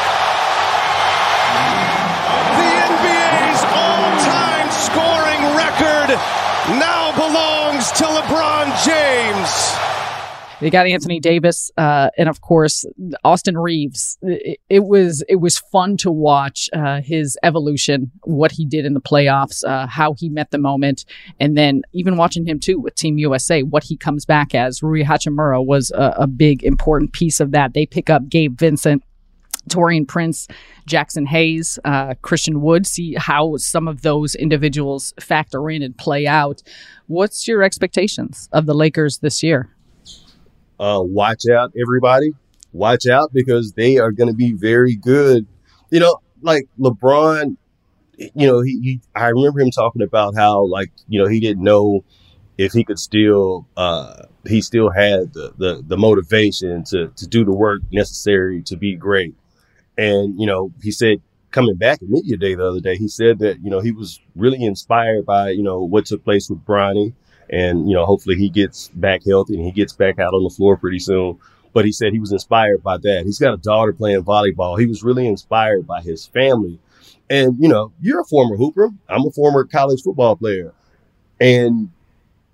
To 8.04 8.10
LeBron 8.10 8.86
James. 8.86 9.78
They 10.60 10.70
got 10.70 10.88
Anthony 10.88 11.22
Davis, 11.22 11.72
uh, 11.78 12.10
and 12.18 12.28
of 12.28 12.42
course 12.42 12.84
Austin 13.24 13.58
Reaves. 13.58 14.18
It, 14.22 14.60
it, 14.70 14.84
was 14.84 15.24
it 15.30 15.38
was 15.38 15.58
fun 15.58 15.96
to 15.98 16.12
watch 16.12 16.70
uh, 16.74 17.00
his 17.00 17.38
evolution, 17.44 18.12
what 18.26 18.52
he 18.52 18.66
did 18.66 18.84
in 18.84 18.94
the 18.94 19.00
playoffs, 19.00 19.64
uh, 19.64 19.88
how 19.88 20.16
he 20.18 20.28
met 20.28 20.52
the 20.52 20.58
moment, 20.58 21.06
and 21.40 21.58
then 21.58 21.84
even 21.94 22.18
watching 22.18 22.46
him 22.46 22.60
too 22.60 22.78
with 22.78 22.94
Team 22.96 23.18
USA, 23.20 23.64
what 23.64 23.86
he 23.86 23.96
comes 23.96 24.26
back 24.26 24.54
as. 24.54 24.84
Rui 24.84 25.06
Hachimura 25.06 25.66
was 25.66 25.90
a, 25.92 26.14
a 26.18 26.28
big 26.28 26.62
important 26.62 27.14
piece 27.14 27.40
of 27.40 27.52
that. 27.52 27.74
They 27.74 27.86
pick 27.86 28.10
up 28.10 28.28
Gabe 28.28 28.60
Vincent 28.60 29.02
Taurean 29.70 30.08
Prince, 30.08 30.48
Jaxson 30.90 31.26
Hayes, 31.28 31.80
uh, 31.86 32.16
Christian 32.22 32.62
Wood, 32.62 32.86
see 32.86 33.16
how 33.16 33.58
some 33.58 33.88
of 33.88 34.02
those 34.02 34.36
individuals 34.36 35.14
factor 35.20 35.70
in 35.70 35.82
and 35.82 35.98
play 35.98 36.28
out. 36.28 36.62
What's 37.08 37.48
your 37.48 37.64
expectations 37.64 38.50
of 38.52 38.66
the 38.66 38.74
Lakers 38.74 39.20
this 39.20 39.42
year? 39.42 39.70
Uh, 40.80 41.02
watch 41.02 41.44
out, 41.50 41.72
everybody. 41.82 42.34
Watch 42.74 43.08
out 43.08 43.32
because 43.32 43.74
they 43.74 43.98
are 43.98 44.12
going 44.12 44.30
to 44.30 44.36
be 44.36 44.54
very 44.54 44.96
good. 44.96 45.46
You 45.92 46.00
know, 46.00 46.18
like 46.42 46.68
LeBron, 46.80 47.56
you 48.18 48.48
know, 48.48 48.62
he, 48.62 48.80
he, 48.82 49.02
I 49.16 49.28
remember 49.28 49.62
him 49.62 49.72
talking 49.72 50.02
about 50.02 50.36
how, 50.36 50.66
like, 50.66 50.92
you 51.08 51.22
know, 51.22 51.28
he 51.28 51.40
didn't 51.40 51.64
know 51.64 52.04
if 52.58 52.74
he 52.74 52.84
could 52.84 53.00
still, 53.00 53.68
uh, 53.78 54.24
he 54.46 54.62
still 54.62 54.90
had 54.90 55.34
the, 55.34 55.54
the, 55.58 55.84
the 55.88 55.98
motivation 55.98 56.84
to, 56.86 57.08
to 57.16 57.28
do 57.28 57.46
the 57.46 57.54
work 57.54 57.82
necessary 57.92 58.62
to 58.64 58.76
be 58.76 58.96
great. 58.96 59.36
And, 59.98 60.40
you 60.40 60.48
know, 60.48 60.72
he 60.82 60.92
said 60.92 61.22
coming 61.52 61.76
back 61.76 62.02
at 62.02 62.10
media 62.10 62.36
day 62.38 62.56
the 62.56 62.68
other 62.68 62.80
day, 62.80 62.98
he 62.98 63.08
said 63.08 63.40
that, 63.40 63.64
you 63.64 63.70
know, 63.70 63.80
he 63.80 63.92
was 63.92 64.20
really 64.36 64.64
inspired 64.64 65.26
by, 65.26 65.52
you 65.52 65.64
know, 65.64 65.82
what 65.82 66.06
took 66.06 66.24
place 66.24 66.50
with 66.50 66.66
Bronny. 66.66 67.14
And, 67.50 67.88
you 67.88 67.96
know, 67.96 68.06
hopefully 68.06 68.36
he 68.36 68.50
gets 68.50 68.90
back 68.90 69.22
healthy 69.26 69.56
and 69.56 69.66
he 69.66 69.72
gets 69.72 69.94
back 69.94 70.18
out 70.20 70.34
on 70.34 70.44
the 70.44 70.50
floor 70.50 70.76
pretty 70.78 71.00
soon. 71.00 71.38
But 71.74 71.86
he 71.86 71.92
said 71.92 72.14
he 72.14 72.20
was 72.20 72.32
inspired 72.32 72.84
by 72.84 72.98
that. 72.98 73.24
He's 73.26 73.40
got 73.40 73.54
a 73.54 73.58
daughter 73.58 73.94
playing 73.94 74.24
volleyball. 74.24 74.80
He 74.80 74.86
was 74.86 75.04
really 75.04 75.28
inspired 75.28 75.86
by 75.86 76.02
his 76.02 76.26
family. 76.26 76.80
And, 77.30 77.56
you 77.60 77.68
know, 77.68 77.92
you're 78.02 78.22
a 78.22 78.26
former 78.26 78.56
hooper. 78.56 78.90
I'm 79.10 79.26
a 79.26 79.32
former 79.32 79.64
college 79.66 80.02
football 80.02 80.36
player. 80.36 80.74
And, 81.40 81.90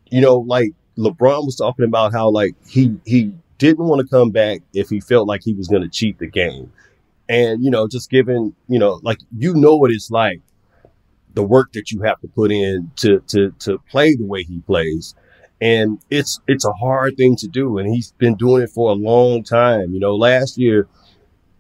you 0.10 0.22
know, 0.22 0.38
like 0.40 0.74
LeBron 0.98 1.46
was 1.46 1.56
talking 1.56 1.86
about 1.86 2.12
how 2.12 2.30
like 2.30 2.56
he 2.68 2.96
he 3.06 3.34
didn't 3.58 3.86
want 3.86 4.02
to 4.02 4.08
come 4.08 4.32
back 4.32 4.62
if 4.74 4.90
he 4.90 5.00
felt 5.00 5.28
like 5.28 5.42
he 5.44 5.54
was 5.54 5.68
going 5.68 5.82
to 5.82 5.90
cheat 5.90 6.18
the 6.20 6.28
game. 6.28 6.72
And, 7.30 7.64
you 7.64 7.70
know, 7.72 7.88
just 7.88 8.10
given, 8.10 8.56
you 8.68 8.80
know, 8.80 9.00
like, 9.04 9.20
you 9.38 9.54
know 9.54 9.76
what 9.78 9.92
it's 9.92 10.10
like, 10.12 10.42
the 11.36 11.44
work 11.44 11.72
that 11.74 11.92
you 11.92 12.02
have 12.02 12.20
to 12.22 12.28
put 12.28 12.52
in 12.52 12.92
to, 12.98 13.20
to, 13.28 13.52
to 13.60 13.78
play 13.92 14.16
the 14.16 14.26
way 14.26 14.44
he 14.44 14.60
plays. 14.62 15.14
And 15.62 16.00
it's 16.10 16.40
it's 16.48 16.64
a 16.66 16.72
hard 16.72 17.18
thing 17.18 17.36
to 17.36 17.48
do, 17.50 17.80
and 17.80 17.94
he's 17.94 18.14
been 18.14 18.36
doing 18.36 18.64
it 18.64 18.70
for 18.70 18.92
a 18.92 18.94
long 18.94 19.44
time. 19.44 19.94
You 19.94 20.00
know, 20.00 20.16
last 20.16 20.58
year, 20.58 20.88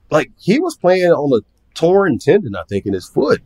like 0.10 0.32
he 0.40 0.58
was 0.58 0.78
playing 0.78 1.12
on 1.12 1.38
a 1.38 1.44
torn 1.78 2.18
tendon, 2.18 2.56
I 2.56 2.64
think, 2.70 2.86
in 2.86 2.94
his 2.94 3.10
foot. 3.10 3.42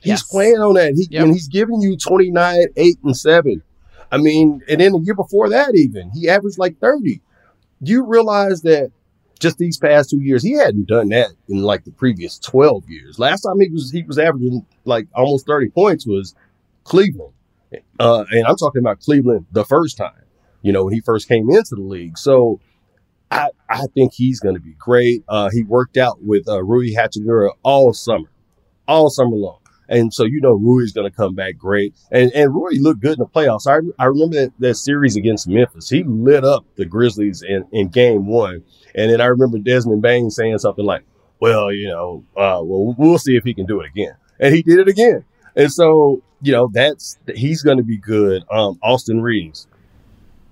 He's 0.00 0.06
Yes. 0.10 0.22
playing 0.24 0.56
on 0.56 0.74
that. 0.74 0.94
He, 0.94 1.06
Yep. 1.10 1.22
And 1.24 1.32
he's 1.32 1.46
giving 1.46 1.80
you 1.80 1.96
29, 1.96 2.66
8, 2.76 2.96
and 3.04 3.16
7. 3.16 3.62
I 4.10 4.16
mean, 4.18 4.62
and 4.68 4.80
then 4.80 4.92
the 4.92 4.98
year 4.98 5.14
before 5.14 5.48
that, 5.50 5.76
even, 5.76 6.10
he 6.12 6.28
averaged 6.28 6.58
like 6.58 6.80
30. 6.80 7.20
You 7.80 8.04
realize 8.04 8.62
that 8.62 8.90
just 9.38 9.58
these 9.58 9.78
past 9.78 10.10
two 10.10 10.20
years, 10.20 10.42
he 10.42 10.52
hadn't 10.52 10.88
done 10.88 11.08
that 11.10 11.28
in 11.48 11.62
like 11.62 11.84
the 11.84 11.92
previous 11.92 12.38
12 12.38 12.88
years. 12.88 13.18
Last 13.18 13.42
time 13.42 13.60
he 13.60 13.68
was 13.68 13.90
he 13.90 14.02
was 14.02 14.18
averaging 14.18 14.66
like 14.84 15.06
almost 15.14 15.46
30 15.46 15.70
points 15.70 16.06
was 16.06 16.34
Cleveland. 16.84 17.32
Uh, 18.00 18.24
and 18.30 18.46
I'm 18.46 18.56
talking 18.56 18.80
about 18.80 19.00
Cleveland 19.00 19.46
the 19.52 19.64
first 19.64 19.96
time, 19.96 20.22
you 20.62 20.72
know, 20.72 20.84
when 20.84 20.94
he 20.94 21.00
first 21.00 21.28
came 21.28 21.50
into 21.50 21.74
the 21.74 21.82
league. 21.82 22.16
So 22.16 22.60
I, 23.30 23.50
I 23.68 23.86
think 23.94 24.14
he's 24.14 24.40
going 24.40 24.54
to 24.54 24.60
be 24.60 24.74
great. 24.78 25.22
Uh, 25.28 25.50
he 25.50 25.62
worked 25.62 25.96
out 25.96 26.22
with 26.22 26.48
uh, 26.48 26.62
Rui 26.62 26.94
Hachimura 26.94 27.50
all 27.62 27.92
summer, 27.92 28.30
all 28.86 29.10
summer 29.10 29.36
long. 29.36 29.58
And 29.88 30.12
so, 30.12 30.24
you 30.24 30.40
know, 30.40 30.52
Rui's 30.52 30.92
going 30.92 31.10
to 31.10 31.16
come 31.16 31.34
back 31.34 31.56
great. 31.56 31.94
And, 32.10 32.30
and 32.32 32.54
Rui 32.54 32.78
looked 32.78 33.00
good 33.00 33.12
in 33.14 33.20
the 33.20 33.26
playoffs. 33.26 33.66
I, 33.66 33.78
I 34.02 34.06
remember 34.06 34.36
that, 34.36 34.52
that 34.58 34.74
series 34.74 35.16
against 35.16 35.48
Memphis. 35.48 35.88
He 35.88 36.02
lit 36.04 36.44
up 36.44 36.64
the 36.76 36.84
Grizzlies 36.84 37.42
in, 37.42 37.64
in 37.72 37.88
game 37.88 38.26
one. 38.26 38.62
And 38.94 39.10
then 39.10 39.20
I 39.20 39.26
remember 39.26 39.58
Desmond 39.58 40.02
Bane 40.02 40.30
saying 40.30 40.58
something 40.58 40.84
like, 40.84 41.04
well, 41.40 41.72
you 41.72 41.88
know, 41.88 42.24
uh, 42.36 42.60
well, 42.62 42.94
we'll 42.98 43.18
see 43.18 43.36
if 43.36 43.44
he 43.44 43.54
can 43.54 43.64
do 43.64 43.80
it 43.80 43.86
again. 43.86 44.14
And 44.40 44.54
he 44.54 44.62
did 44.62 44.78
it 44.78 44.88
again. 44.88 45.24
And 45.56 45.72
so, 45.72 46.22
you 46.42 46.52
know, 46.52 46.68
that's, 46.72 47.18
he's 47.34 47.62
going 47.62 47.78
to 47.78 47.82
be 47.84 47.96
good. 47.96 48.44
Um, 48.50 48.78
Austin 48.82 49.22
Reaves, 49.22 49.66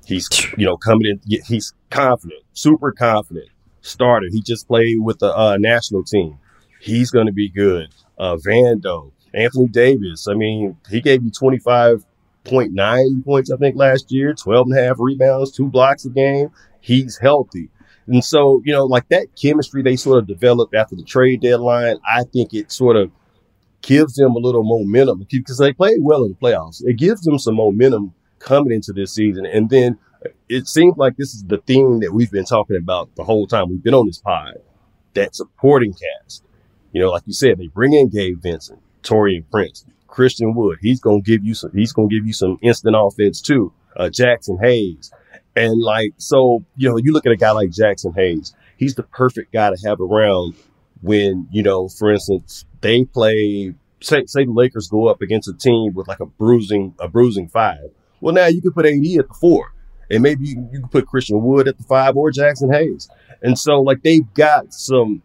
he's, 0.06 0.28
you 0.56 0.64
know, 0.64 0.76
coming 0.76 1.06
in, 1.06 1.40
he's 1.46 1.74
confident, 1.90 2.42
super 2.54 2.92
confident 2.92 3.48
starter. 3.82 4.28
He 4.30 4.40
just 4.40 4.66
played 4.66 5.00
with 5.00 5.18
the 5.18 5.36
uh, 5.36 5.56
national 5.58 6.04
team. 6.04 6.38
He's 6.80 7.10
going 7.10 7.26
to 7.26 7.32
be 7.32 7.48
good. 7.48 7.88
Uh, 8.18 8.36
Vando, 8.36 9.12
Anthony 9.34 9.68
Davis. 9.68 10.28
I 10.28 10.34
mean, 10.34 10.76
he 10.90 11.00
gave 11.00 11.22
you 11.22 11.30
25.9 11.30 13.24
points, 13.24 13.50
I 13.50 13.56
think, 13.56 13.76
last 13.76 14.10
year, 14.10 14.34
12 14.34 14.68
and 14.68 14.78
a 14.78 14.82
half 14.82 14.96
rebounds, 14.98 15.52
two 15.52 15.68
blocks 15.68 16.04
a 16.04 16.10
game. 16.10 16.50
He's 16.80 17.18
healthy. 17.18 17.70
And 18.06 18.24
so, 18.24 18.62
you 18.64 18.72
know, 18.72 18.84
like 18.84 19.08
that 19.08 19.26
chemistry 19.40 19.82
they 19.82 19.96
sort 19.96 20.18
of 20.18 20.26
developed 20.26 20.74
after 20.74 20.94
the 20.94 21.02
trade 21.02 21.40
deadline, 21.40 21.98
I 22.08 22.22
think 22.24 22.54
it 22.54 22.70
sort 22.70 22.96
of 22.96 23.10
gives 23.82 24.14
them 24.14 24.32
a 24.32 24.38
little 24.38 24.62
momentum 24.62 25.26
because 25.30 25.58
they 25.58 25.72
played 25.72 25.98
well 26.00 26.24
in 26.24 26.30
the 26.30 26.36
playoffs. 26.36 26.82
It 26.84 26.94
gives 26.98 27.22
them 27.22 27.38
some 27.38 27.56
momentum 27.56 28.14
coming 28.38 28.72
into 28.72 28.92
this 28.92 29.12
season. 29.12 29.46
And 29.46 29.70
then 29.70 29.98
it 30.48 30.66
seems 30.68 30.96
like 30.96 31.16
this 31.16 31.34
is 31.34 31.44
the 31.44 31.58
theme 31.58 32.00
that 32.00 32.12
we've 32.12 32.30
been 32.30 32.44
talking 32.44 32.76
about 32.76 33.14
the 33.16 33.24
whole 33.24 33.46
time 33.46 33.68
we've 33.68 33.82
been 33.82 33.94
on 33.94 34.06
this 34.06 34.18
pod 34.18 34.54
that 35.14 35.34
supporting 35.34 35.92
cast. 35.92 36.44
You 36.92 37.02
know, 37.02 37.10
like 37.10 37.24
you 37.26 37.32
said, 37.32 37.58
they 37.58 37.66
bring 37.66 37.92
in 37.92 38.08
Gabe 38.08 38.40
Vincent, 38.40 38.80
Taurean 39.06 39.44
Prince, 39.50 39.84
Christian 40.06 40.54
Wood. 40.54 40.78
He's 40.80 41.00
gonna 41.00 41.20
give 41.20 41.44
you 41.44 41.54
some. 41.54 41.70
He's 41.72 41.92
gonna 41.92 42.08
give 42.08 42.26
you 42.26 42.32
some 42.32 42.58
instant 42.62 42.96
offense 42.98 43.40
too. 43.40 43.72
Uh, 43.96 44.10
Jaxson 44.10 44.60
Hayes, 44.60 45.10
and 45.54 45.80
like 45.80 46.12
so, 46.18 46.64
you 46.76 46.88
know, 46.88 46.96
you 46.96 47.12
look 47.12 47.26
at 47.26 47.32
a 47.32 47.36
guy 47.36 47.52
like 47.52 47.70
Jaxson 47.70 48.14
Hayes. 48.14 48.54
He's 48.76 48.94
the 48.94 49.04
perfect 49.04 49.52
guy 49.52 49.70
to 49.70 49.88
have 49.88 50.00
around 50.00 50.54
when 51.00 51.48
you 51.50 51.62
know, 51.62 51.88
for 51.88 52.12
instance, 52.12 52.64
they 52.80 53.04
play. 53.04 53.74
Say, 54.02 54.24
say 54.26 54.44
the 54.44 54.52
Lakers 54.52 54.88
go 54.88 55.08
up 55.08 55.22
against 55.22 55.48
a 55.48 55.54
team 55.54 55.94
with 55.94 56.06
like 56.06 56.20
a 56.20 56.26
bruising 56.26 56.94
a 57.00 57.08
bruising 57.08 57.48
five. 57.48 57.90
Well, 58.20 58.34
now 58.34 58.46
you 58.46 58.60
could 58.60 58.74
put 58.74 58.84
AD 58.84 58.92
at 59.18 59.28
the 59.28 59.36
four, 59.40 59.72
and 60.10 60.22
maybe 60.22 60.48
you, 60.48 60.68
you 60.72 60.80
could 60.82 60.90
put 60.90 61.06
Christian 61.06 61.42
Wood 61.42 61.68
at 61.68 61.78
the 61.78 61.84
five 61.84 62.16
or 62.16 62.30
Jaxson 62.30 62.72
Hayes. 62.74 63.08
And 63.42 63.58
so, 63.58 63.80
like, 63.80 64.02
they've 64.02 64.32
got 64.34 64.72
some 64.72 65.22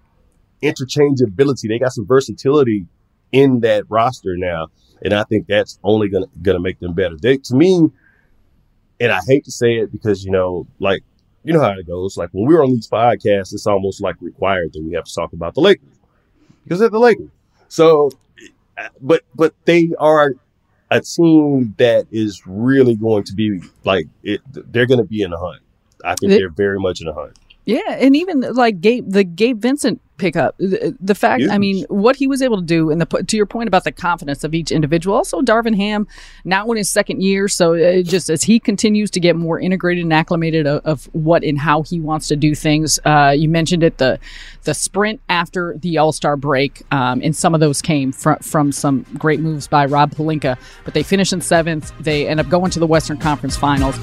interchangeability. 0.61 1.67
They 1.67 1.79
got 1.79 1.93
some 1.93 2.05
versatility 2.05 2.85
in 3.31 3.61
that 3.61 3.85
roster 3.89 4.35
now, 4.37 4.67
and 5.03 5.13
I 5.13 5.23
think 5.23 5.47
that's 5.47 5.79
only 5.83 6.09
gonna 6.09 6.27
gonna 6.41 6.59
make 6.59 6.79
them 6.79 6.93
better. 6.93 7.17
They, 7.17 7.37
to 7.37 7.55
me, 7.55 7.89
and 8.99 9.11
I 9.11 9.19
hate 9.27 9.45
to 9.45 9.51
say 9.51 9.77
it 9.77 9.91
because 9.91 10.23
you 10.23 10.31
know, 10.31 10.67
like, 10.79 11.03
you 11.43 11.53
know 11.53 11.61
how 11.61 11.71
it 11.71 11.87
goes. 11.87 12.17
Like 12.17 12.29
when 12.31 12.45
we're 12.45 12.63
on 12.63 12.71
these 12.71 12.87
podcasts, 12.87 13.53
it's 13.53 13.67
almost 13.67 14.01
like 14.01 14.15
required 14.21 14.73
that 14.73 14.83
we 14.83 14.93
have 14.93 15.05
to 15.05 15.13
talk 15.13 15.33
about 15.33 15.55
the 15.55 15.61
Lakers 15.61 15.87
because 16.63 16.79
they're 16.79 16.89
the 16.89 16.99
Lakers. 16.99 17.29
So, 17.67 18.11
eh, 18.77 18.89
but 19.01 19.23
but 19.35 19.53
they 19.65 19.89
are 19.97 20.35
a 20.91 20.99
team 21.01 21.73
that 21.77 22.05
is 22.11 22.41
really 22.45 22.95
going 22.95 23.23
to 23.23 23.33
be 23.33 23.61
like 23.85 24.07
it. 24.23 24.41
They're 24.51 24.85
going 24.85 24.99
to 24.99 25.05
be 25.07 25.21
in 25.21 25.31
the 25.31 25.37
hunt. 25.37 25.61
I 26.03 26.15
think 26.15 26.31
They- 26.31 26.37
they're 26.39 26.49
very 26.49 26.79
much 26.79 26.99
in 27.01 27.07
the 27.07 27.13
hunt. 27.13 27.37
Yeah, 27.65 27.79
and 27.89 28.15
even 28.15 28.41
like 28.41 28.81
Gabe, 28.81 29.11
the 29.11 29.23
Gabe 29.23 29.61
Vincent 29.61 30.01
pickup, 30.17 30.55
the, 30.57 30.95
the 30.99 31.13
fact, 31.15 31.43
I 31.49 31.57
mean, 31.57 31.85
what 31.89 32.15
he 32.15 32.27
was 32.27 32.41
able 32.41 32.57
to 32.57 32.63
do, 32.63 32.89
and 32.89 32.99
the 32.99 33.05
to 33.05 33.37
your 33.37 33.45
point 33.45 33.67
about 33.67 33.83
the 33.83 33.91
confidence 33.91 34.43
of 34.43 34.55
each 34.55 34.71
individual. 34.71 35.15
Also, 35.15 35.41
Darvin 35.41 35.75
Ham 35.75 36.07
now 36.43 36.69
in 36.71 36.77
his 36.77 36.89
second 36.89 37.21
year, 37.21 37.47
so 37.47 37.75
uh, 37.75 38.01
just 38.01 38.31
as 38.31 38.43
he 38.43 38.59
continues 38.59 39.11
to 39.11 39.19
get 39.19 39.35
more 39.35 39.59
integrated 39.59 40.03
and 40.03 40.11
acclimated 40.11 40.65
of, 40.65 40.83
of 40.85 41.05
what 41.13 41.43
and 41.43 41.59
how 41.59 41.83
he 41.83 41.99
wants 41.99 42.27
to 42.29 42.35
do 42.35 42.55
things. 42.55 42.99
Uh, 43.05 43.33
you 43.37 43.47
mentioned 43.47 43.83
it, 43.83 43.99
the 43.99 44.17
the 44.63 44.73
sprint 44.73 45.21
after 45.29 45.77
the 45.77 45.99
All 45.99 46.11
Star 46.11 46.35
break, 46.35 46.81
um, 46.91 47.21
and 47.23 47.35
some 47.35 47.53
of 47.53 47.59
those 47.59 47.79
came 47.79 48.11
from 48.11 48.37
from 48.39 48.71
some 48.71 49.05
great 49.19 49.39
moves 49.39 49.67
by 49.67 49.85
Rob 49.85 50.11
Pelinka, 50.15 50.57
but 50.83 50.95
they 50.95 51.03
finish 51.03 51.31
in 51.31 51.41
seventh. 51.41 51.93
They 51.99 52.27
end 52.27 52.39
up 52.39 52.49
going 52.49 52.71
to 52.71 52.79
the 52.79 52.87
Western 52.87 53.17
Conference 53.17 53.55
Finals. 53.55 53.97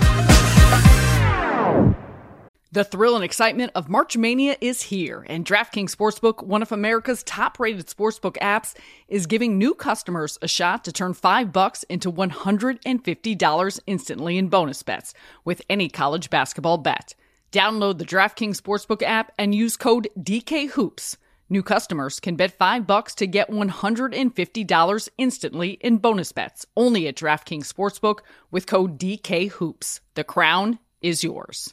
The 2.70 2.84
thrill 2.84 3.14
and 3.14 3.24
excitement 3.24 3.72
of 3.74 3.88
March 3.88 4.14
Mania 4.18 4.54
is 4.60 4.82
here, 4.82 5.24
and 5.26 5.42
DraftKings 5.42 5.96
Sportsbook, 5.96 6.44
one 6.44 6.60
of 6.60 6.70
America's 6.70 7.22
top-rated 7.22 7.86
sportsbook 7.86 8.36
apps, 8.42 8.76
is 9.08 9.26
giving 9.26 9.56
new 9.56 9.72
customers 9.72 10.36
a 10.42 10.48
shot 10.48 10.84
to 10.84 10.92
turn 10.92 11.14
5 11.14 11.50
bucks 11.50 11.84
into 11.84 12.12
$150 12.12 13.80
instantly 13.86 14.36
in 14.36 14.48
bonus 14.48 14.82
bets 14.82 15.14
with 15.46 15.62
any 15.70 15.88
college 15.88 16.28
basketball 16.28 16.76
bet. 16.76 17.14
Download 17.52 17.96
the 17.96 18.04
DraftKings 18.04 18.60
Sportsbook 18.60 19.02
app 19.02 19.32
and 19.38 19.54
use 19.54 19.78
code 19.78 20.08
DKHOOPS. 20.18 21.16
New 21.48 21.62
customers 21.62 22.20
can 22.20 22.36
bet 22.36 22.52
5 22.52 22.86
bucks 22.86 23.14
to 23.14 23.26
get 23.26 23.50
$150 23.50 25.08
instantly 25.16 25.70
in 25.80 25.96
bonus 25.96 26.32
bets 26.32 26.66
only 26.76 27.08
at 27.08 27.16
DraftKings 27.16 27.72
Sportsbook 27.72 28.18
with 28.50 28.66
code 28.66 28.98
DKHOOPS. 28.98 30.00
The 30.12 30.24
crown 30.24 30.80
is 31.00 31.24
yours. 31.24 31.72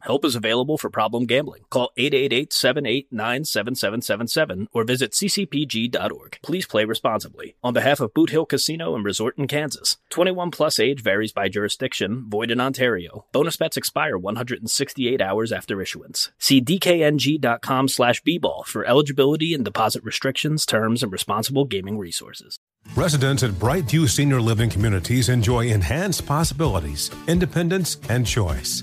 help 0.00 0.24
is 0.24 0.34
available 0.34 0.78
for 0.78 0.90
problem 0.90 1.26
gambling. 1.26 1.62
Call 1.70 1.90
888 1.96 2.52
789 2.52 3.44
7777 3.44 4.68
or 4.72 4.84
visit 4.84 5.12
ccpg.org. 5.12 6.38
Please 6.42 6.66
play 6.66 6.84
responsibly. 6.84 7.54
On 7.62 7.74
behalf 7.74 8.00
of 8.00 8.14
Boot 8.14 8.30
Hill 8.30 8.46
Casino 8.46 8.94
and 8.94 9.04
Resort 9.04 9.38
in 9.38 9.46
Kansas, 9.46 9.96
21 10.10 10.50
plus 10.50 10.78
age 10.78 11.02
varies 11.02 11.32
by 11.32 11.48
jurisdiction, 11.48 12.24
void 12.28 12.50
in 12.50 12.60
Ontario. 12.60 13.26
Bonus 13.32 13.56
bets 13.56 13.76
expire 13.76 14.18
168 14.18 15.20
hours 15.20 15.52
after 15.52 15.80
issuance. 15.80 16.30
See 16.38 16.60
DKNG 16.60 17.18
BetMGM.com 17.18 17.88
slash 17.88 18.22
bball 18.22 18.64
for 18.64 18.84
eligibility 18.86 19.54
and 19.54 19.64
deposit 19.64 20.02
restrictions, 20.04 20.64
terms, 20.66 21.02
and 21.02 21.12
responsible 21.12 21.64
gaming 21.64 21.98
resources. 21.98 22.58
Residents 22.94 23.42
at 23.42 23.50
Brightview 23.50 24.08
Senior 24.08 24.40
Living 24.40 24.70
Communities 24.70 25.28
enjoy 25.28 25.66
enhanced 25.66 26.26
possibilities, 26.26 27.10
independence, 27.26 27.98
and 28.08 28.26
choice. 28.26 28.82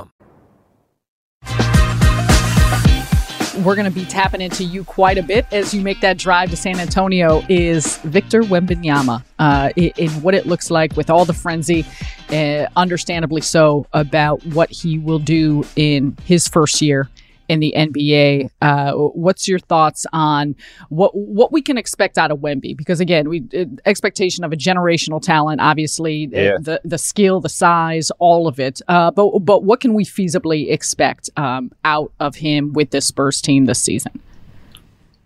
We're 3.63 3.75
going 3.75 3.85
to 3.85 3.91
be 3.91 4.05
tapping 4.05 4.41
into 4.41 4.63
you 4.63 4.83
quite 4.83 5.17
a 5.17 5.23
bit 5.23 5.45
as 5.51 5.73
you 5.73 5.81
make 5.81 6.01
that 6.01 6.17
drive 6.17 6.49
to 6.49 6.57
San 6.57 6.79
Antonio 6.79 7.43
is 7.47 7.97
Victor 7.97 8.41
Wembanyama 8.41 9.23
uh, 9.39 9.69
in, 9.75 9.91
in, 9.97 10.09
what 10.21 10.33
it 10.33 10.45
looks 10.45 10.71
like 10.71 10.95
with 10.95 11.09
all 11.09 11.25
the 11.25 11.33
frenzy, 11.33 11.85
uh, 12.29 12.65
understandably 12.75 13.41
so, 13.41 13.85
about 13.93 14.43
what 14.47 14.71
he 14.71 14.97
will 14.97 15.19
do 15.19 15.63
in 15.75 16.17
his 16.25 16.47
first 16.47 16.81
year 16.81 17.09
in 17.51 17.59
the 17.59 17.73
NBA. 17.75 18.49
Uh, 18.61 18.93
what's 18.93 19.45
your 19.45 19.59
thoughts 19.59 20.05
on 20.13 20.55
what 20.87 21.11
what 21.13 21.51
we 21.51 21.61
can 21.61 21.77
expect 21.77 22.17
out 22.17 22.31
of 22.31 22.39
Wemby? 22.39 22.77
Because 22.77 23.01
again, 23.01 23.27
we 23.27 23.43
expectation 23.85 24.45
of 24.45 24.53
a 24.53 24.55
generational 24.55 25.21
talent, 25.21 25.59
obviously, 25.59 26.27
uh, 26.33 26.39
yeah. 26.39 26.57
the 26.57 26.81
the 26.85 26.97
skill, 26.97 27.41
the 27.41 27.49
size, 27.49 28.09
all 28.19 28.47
of 28.47 28.57
it. 28.57 28.81
Uh, 28.87 29.11
but 29.11 29.39
but 29.39 29.65
what 29.65 29.81
can 29.81 29.93
we 29.93 30.05
feasibly 30.05 30.71
expect 30.71 31.29
um, 31.35 31.71
out 31.83 32.13
of 32.21 32.35
him 32.35 32.71
with 32.71 32.91
this 32.91 33.05
Spurs 33.05 33.41
team 33.41 33.65
this 33.65 33.83
season? 33.83 34.21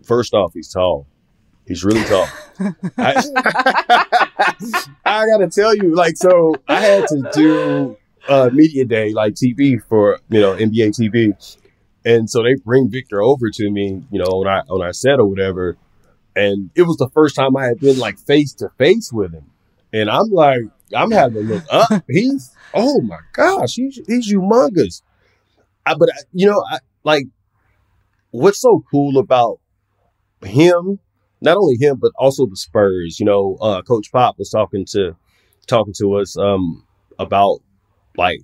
First 0.03 0.33
off, 0.33 0.53
he's 0.53 0.69
tall. 0.69 1.05
He's 1.67 1.83
really 1.83 2.03
tall. 2.05 2.27
I, 2.97 3.23
I, 5.05 5.25
gotta 5.25 5.47
tell 5.51 5.75
you, 5.75 5.95
like, 5.95 6.15
so 6.15 6.55
I 6.67 6.79
had 6.79 7.07
to 7.07 7.29
do 7.33 7.97
uh, 8.27 8.49
media 8.51 8.85
day, 8.85 9.13
like 9.13 9.33
TV 9.33 9.81
for 9.87 10.19
you 10.29 10.41
know 10.41 10.55
NBA 10.55 10.99
TV, 10.99 11.57
and 12.05 12.29
so 12.29 12.43
they 12.43 12.53
bring 12.55 12.89
Victor 12.89 13.21
over 13.21 13.49
to 13.49 13.71
me, 13.71 14.03
you 14.11 14.19
know, 14.19 14.25
on 14.25 14.47
our 14.47 14.63
on 14.69 14.81
our 14.81 14.93
set 14.93 15.19
or 15.19 15.25
whatever. 15.25 15.75
And 16.35 16.69
it 16.75 16.83
was 16.83 16.97
the 16.97 17.09
first 17.09 17.35
time 17.35 17.57
I 17.57 17.65
had 17.65 17.79
been 17.79 17.97
like 17.97 18.19
face 18.19 18.53
to 18.55 18.69
face 18.77 19.11
with 19.11 19.33
him. 19.33 19.45
And 19.91 20.09
I'm 20.09 20.29
like, 20.29 20.61
I'm 20.95 21.11
having 21.11 21.47
to 21.47 21.53
look 21.53 21.63
up. 21.71 22.03
He's 22.09 22.55
oh 22.73 23.01
my 23.01 23.19
gosh, 23.33 23.75
he's 23.75 23.99
he's 24.07 24.31
humongous. 24.31 25.01
I, 25.85 25.95
but 25.95 26.09
I, 26.09 26.17
you 26.33 26.45
know, 26.45 26.63
I, 26.69 26.79
like 27.03 27.25
what's 28.31 28.61
so 28.61 28.83
cool 28.91 29.17
about 29.17 29.59
him, 30.43 30.99
not 31.41 31.57
only 31.57 31.77
him, 31.79 31.97
but 31.99 32.11
also 32.17 32.45
the 32.45 32.57
Spurs. 32.57 33.19
You 33.19 33.25
know, 33.25 33.57
uh, 33.61 33.81
Coach 33.81 34.11
Pop 34.11 34.37
was 34.37 34.49
talking 34.49 34.85
to 34.91 35.15
talking 35.67 35.93
to 35.99 36.15
us 36.15 36.37
um, 36.37 36.85
about 37.17 37.59
like 38.17 38.41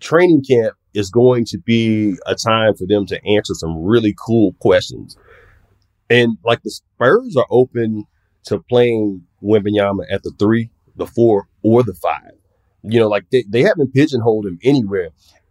training 0.00 0.42
camp 0.48 0.74
is 0.98 1.10
going 1.10 1.44
to 1.44 1.58
be 1.58 2.16
a 2.26 2.34
time 2.34 2.74
for 2.74 2.86
them 2.88 3.06
to 3.06 3.24
answer 3.24 3.54
some 3.54 3.82
really 3.82 4.14
cool 4.18 4.54
questions. 4.58 5.16
And 6.10 6.38
like 6.44 6.62
the 6.62 6.70
Spurs 6.70 7.36
are 7.36 7.46
open 7.50 8.04
to 8.44 8.58
playing 8.58 9.22
Wembanyama 9.42 10.06
at 10.10 10.22
the 10.24 10.32
three, 10.38 10.70
the 10.96 11.06
four, 11.06 11.46
or 11.62 11.82
the 11.82 11.94
five. 11.94 12.32
You 12.82 12.98
know, 12.98 13.08
like 13.08 13.30
they, 13.30 13.44
they 13.48 13.62
haven't 13.62 13.94
pigeonholed 13.94 14.46
him 14.46 14.58
anywhere. 14.64 15.10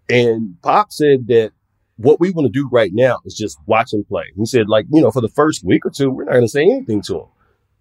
And 0.09 0.61
Pop 0.61 0.91
said 0.91 1.27
that 1.27 1.51
what 1.95 2.19
we 2.19 2.31
want 2.31 2.51
to 2.51 2.59
do 2.59 2.67
right 2.71 2.91
now 2.93 3.19
is 3.25 3.35
just 3.35 3.57
watch 3.65 3.93
him 3.93 4.03
play. 4.03 4.25
He 4.35 4.45
said, 4.45 4.67
like, 4.67 4.85
you 4.91 5.01
know, 5.01 5.11
for 5.11 5.21
the 5.21 5.29
first 5.29 5.63
week 5.63 5.85
or 5.85 5.91
two, 5.91 6.09
we're 6.09 6.25
not 6.25 6.33
going 6.33 6.43
to 6.43 6.49
say 6.49 6.63
anything 6.63 7.01
to 7.03 7.19
him. 7.21 7.27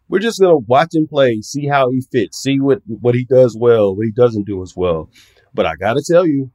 We're 0.08 0.20
just 0.20 0.40
going 0.40 0.52
to 0.52 0.64
watch 0.68 0.94
him 0.94 1.08
play, 1.08 1.40
see 1.40 1.66
how 1.66 1.90
he 1.90 2.00
fits, 2.12 2.38
see 2.38 2.60
what, 2.60 2.80
what 2.86 3.16
he 3.16 3.24
does 3.24 3.56
well, 3.58 3.94
what 3.94 4.06
he 4.06 4.12
doesn't 4.12 4.46
do 4.46 4.62
as 4.62 4.74
well. 4.76 5.10
But 5.52 5.66
I 5.66 5.74
got 5.74 5.94
to 5.94 6.04
tell 6.06 6.26
you, 6.26 6.50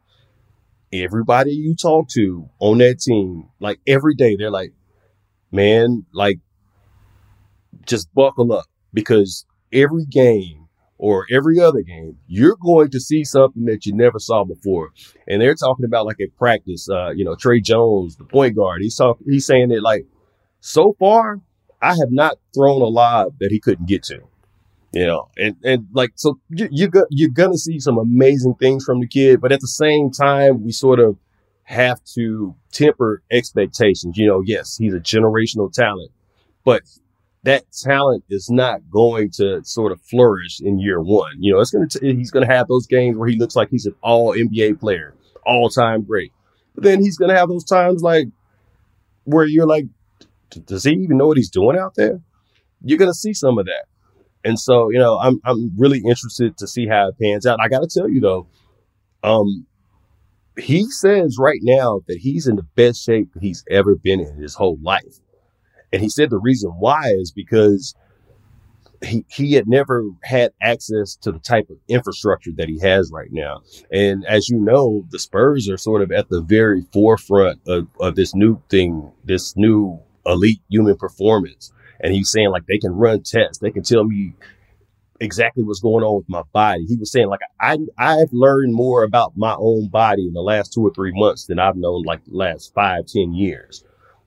everybody 0.93 1.51
you 1.51 1.75
talk 1.75 2.07
to 2.09 2.49
on 2.59 2.79
that 2.79 2.99
team, 2.99 3.49
like 3.59 3.79
every 3.87 4.15
day, 4.15 4.35
they're 4.35 4.51
like, 4.51 4.73
man, 5.51 6.05
like, 6.13 6.39
just 7.85 8.13
buckle 8.13 8.53
up 8.53 8.65
because 8.93 9.45
every 9.73 10.05
game 10.05 10.67
or 10.97 11.25
every 11.31 11.59
other 11.59 11.81
game, 11.81 12.17
you're 12.27 12.57
going 12.61 12.89
to 12.91 12.99
see 12.99 13.23
something 13.23 13.65
that 13.65 13.85
you 13.85 13.93
never 13.93 14.19
saw 14.19 14.43
before. 14.43 14.91
And 15.27 15.41
they're 15.41 15.55
talking 15.55 15.85
about 15.85 16.05
like 16.05 16.19
a 16.21 16.27
practice, 16.37 16.87
uh, 16.89 17.09
you 17.09 17.25
know, 17.25 17.35
Tre 17.35 17.59
Jones, 17.59 18.17
the 18.17 18.23
point 18.23 18.55
guard, 18.55 18.81
he's 18.81 18.95
talking, 18.95 19.25
he's 19.27 19.45
saying 19.45 19.69
that 19.69 19.81
like, 19.81 20.05
so 20.59 20.95
far, 20.99 21.41
I 21.81 21.95
have 21.95 22.11
not 22.11 22.37
thrown 22.53 22.81
a 22.81 22.85
lob 22.85 23.33
that 23.39 23.51
he 23.51 23.59
couldn't 23.59 23.87
get 23.87 24.03
to 24.03 24.21
you 24.91 25.05
know, 25.05 25.29
and, 25.37 25.55
and 25.63 25.87
like, 25.93 26.11
so 26.15 26.39
you, 26.49 26.67
you're, 26.71 26.89
go, 26.89 27.05
you're 27.09 27.29
going 27.29 27.51
to 27.51 27.57
see 27.57 27.79
some 27.79 27.97
amazing 27.97 28.55
things 28.55 28.83
from 28.83 28.99
the 28.99 29.07
kid, 29.07 29.39
but 29.39 29.51
at 29.51 29.61
the 29.61 29.67
same 29.67 30.11
time, 30.11 30.63
we 30.63 30.71
sort 30.71 30.99
of 30.99 31.17
have 31.63 32.03
to 32.03 32.53
temper 32.71 33.23
expectations. 33.31 34.17
You 34.17 34.27
know, 34.27 34.41
yes, 34.45 34.77
he's 34.77 34.93
a 34.93 34.99
generational 34.99 35.71
talent, 35.71 36.11
but 36.65 36.81
that 37.43 37.63
talent 37.71 38.23
is 38.29 38.49
not 38.49 38.81
going 38.89 39.31
to 39.31 39.63
sort 39.63 39.91
of 39.91 40.01
flourish 40.01 40.59
in 40.59 40.79
year 40.79 41.01
one. 41.01 41.41
You 41.41 41.53
know, 41.53 41.59
it's 41.59 41.71
going 41.71 41.87
to, 41.87 41.99
he's 42.13 42.31
going 42.31 42.45
to 42.45 42.53
have 42.53 42.67
those 42.67 42.85
games 42.85 43.17
where 43.17 43.29
he 43.29 43.37
looks 43.37 43.55
like 43.55 43.69
he's 43.69 43.85
an 43.85 43.95
all 44.01 44.33
NBA 44.33 44.79
player, 44.79 45.15
all 45.45 45.69
time 45.69 46.03
great. 46.03 46.31
But 46.75 46.83
then 46.83 47.01
he's 47.01 47.17
going 47.17 47.29
to 47.29 47.37
have 47.37 47.49
those 47.49 47.65
times 47.65 48.01
like 48.01 48.27
where 49.23 49.45
you're 49.45 49.65
like, 49.65 49.85
does 50.65 50.83
he 50.83 50.91
even 50.91 51.17
know 51.17 51.27
what 51.27 51.37
he's 51.37 51.49
doing 51.49 51.77
out 51.77 51.95
there? 51.95 52.19
You're 52.83 52.97
going 52.97 53.11
to 53.11 53.17
see 53.17 53.33
some 53.33 53.57
of 53.57 53.65
that. 53.65 53.85
And 54.43 54.59
so, 54.59 54.89
you 54.89 54.99
know, 54.99 55.17
I'm 55.19 55.39
I'm 55.45 55.71
really 55.77 55.99
interested 55.99 56.57
to 56.57 56.67
see 56.67 56.87
how 56.87 57.09
it 57.09 57.19
pans 57.21 57.45
out. 57.45 57.59
I 57.61 57.67
got 57.67 57.81
to 57.81 57.87
tell 57.87 58.09
you 58.09 58.21
though, 58.21 58.47
um, 59.23 59.65
he 60.57 60.85
says 60.85 61.37
right 61.39 61.59
now 61.61 62.01
that 62.07 62.17
he's 62.17 62.47
in 62.47 62.55
the 62.55 62.67
best 62.75 63.03
shape 63.03 63.29
he's 63.39 63.63
ever 63.69 63.95
been 63.95 64.19
in 64.19 64.35
his 64.35 64.55
whole 64.55 64.77
life, 64.81 65.19
and 65.93 66.01
he 66.01 66.09
said 66.09 66.29
the 66.29 66.39
reason 66.39 66.71
why 66.71 67.11
is 67.13 67.31
because 67.31 67.95
he 69.03 69.25
he 69.29 69.53
had 69.53 69.67
never 69.67 70.05
had 70.23 70.51
access 70.61 71.15
to 71.17 71.31
the 71.31 71.39
type 71.39 71.69
of 71.69 71.77
infrastructure 71.87 72.51
that 72.57 72.69
he 72.69 72.79
has 72.79 73.11
right 73.11 73.31
now. 73.31 73.61
And 73.91 74.25
as 74.25 74.49
you 74.49 74.57
know, 74.57 75.05
the 75.09 75.19
Spurs 75.19 75.69
are 75.69 75.77
sort 75.77 76.01
of 76.01 76.11
at 76.11 76.29
the 76.29 76.41
very 76.41 76.81
forefront 76.93 77.61
of, 77.67 77.87
of 77.99 78.15
this 78.15 78.35
new 78.35 78.61
thing, 78.69 79.11
this 79.23 79.55
new 79.57 79.99
elite 80.25 80.61
human 80.69 80.95
performance 80.97 81.71
and 82.01 82.13
he's 82.13 82.31
saying 82.31 82.49
like 82.49 82.65
they 82.65 82.77
can 82.77 82.91
run 82.91 83.23
tests, 83.23 83.59
they 83.59 83.71
can 83.71 83.83
tell 83.83 84.03
me 84.03 84.33
exactly 85.19 85.63
what's 85.63 85.79
going 85.79 86.03
on 86.03 86.17
with 86.17 86.29
my 86.29 86.41
body. 86.51 86.85
He 86.85 86.97
was 86.97 87.11
saying 87.11 87.27
like 87.27 87.41
I 87.59 87.77
I've 87.97 88.33
learned 88.33 88.73
more 88.73 89.03
about 89.03 89.33
my 89.37 89.55
own 89.57 89.89
body 89.89 90.27
in 90.27 90.33
the 90.33 90.41
last 90.41 90.73
two 90.73 90.85
or 90.85 90.91
three 90.93 91.11
months 91.13 91.45
than 91.45 91.59
I've 91.59 91.77
known 91.77 92.03
like 92.03 92.25
the 92.25 92.35
last 92.35 92.73
five, 92.73 93.05
ten 93.05 93.33
years. 93.33 93.83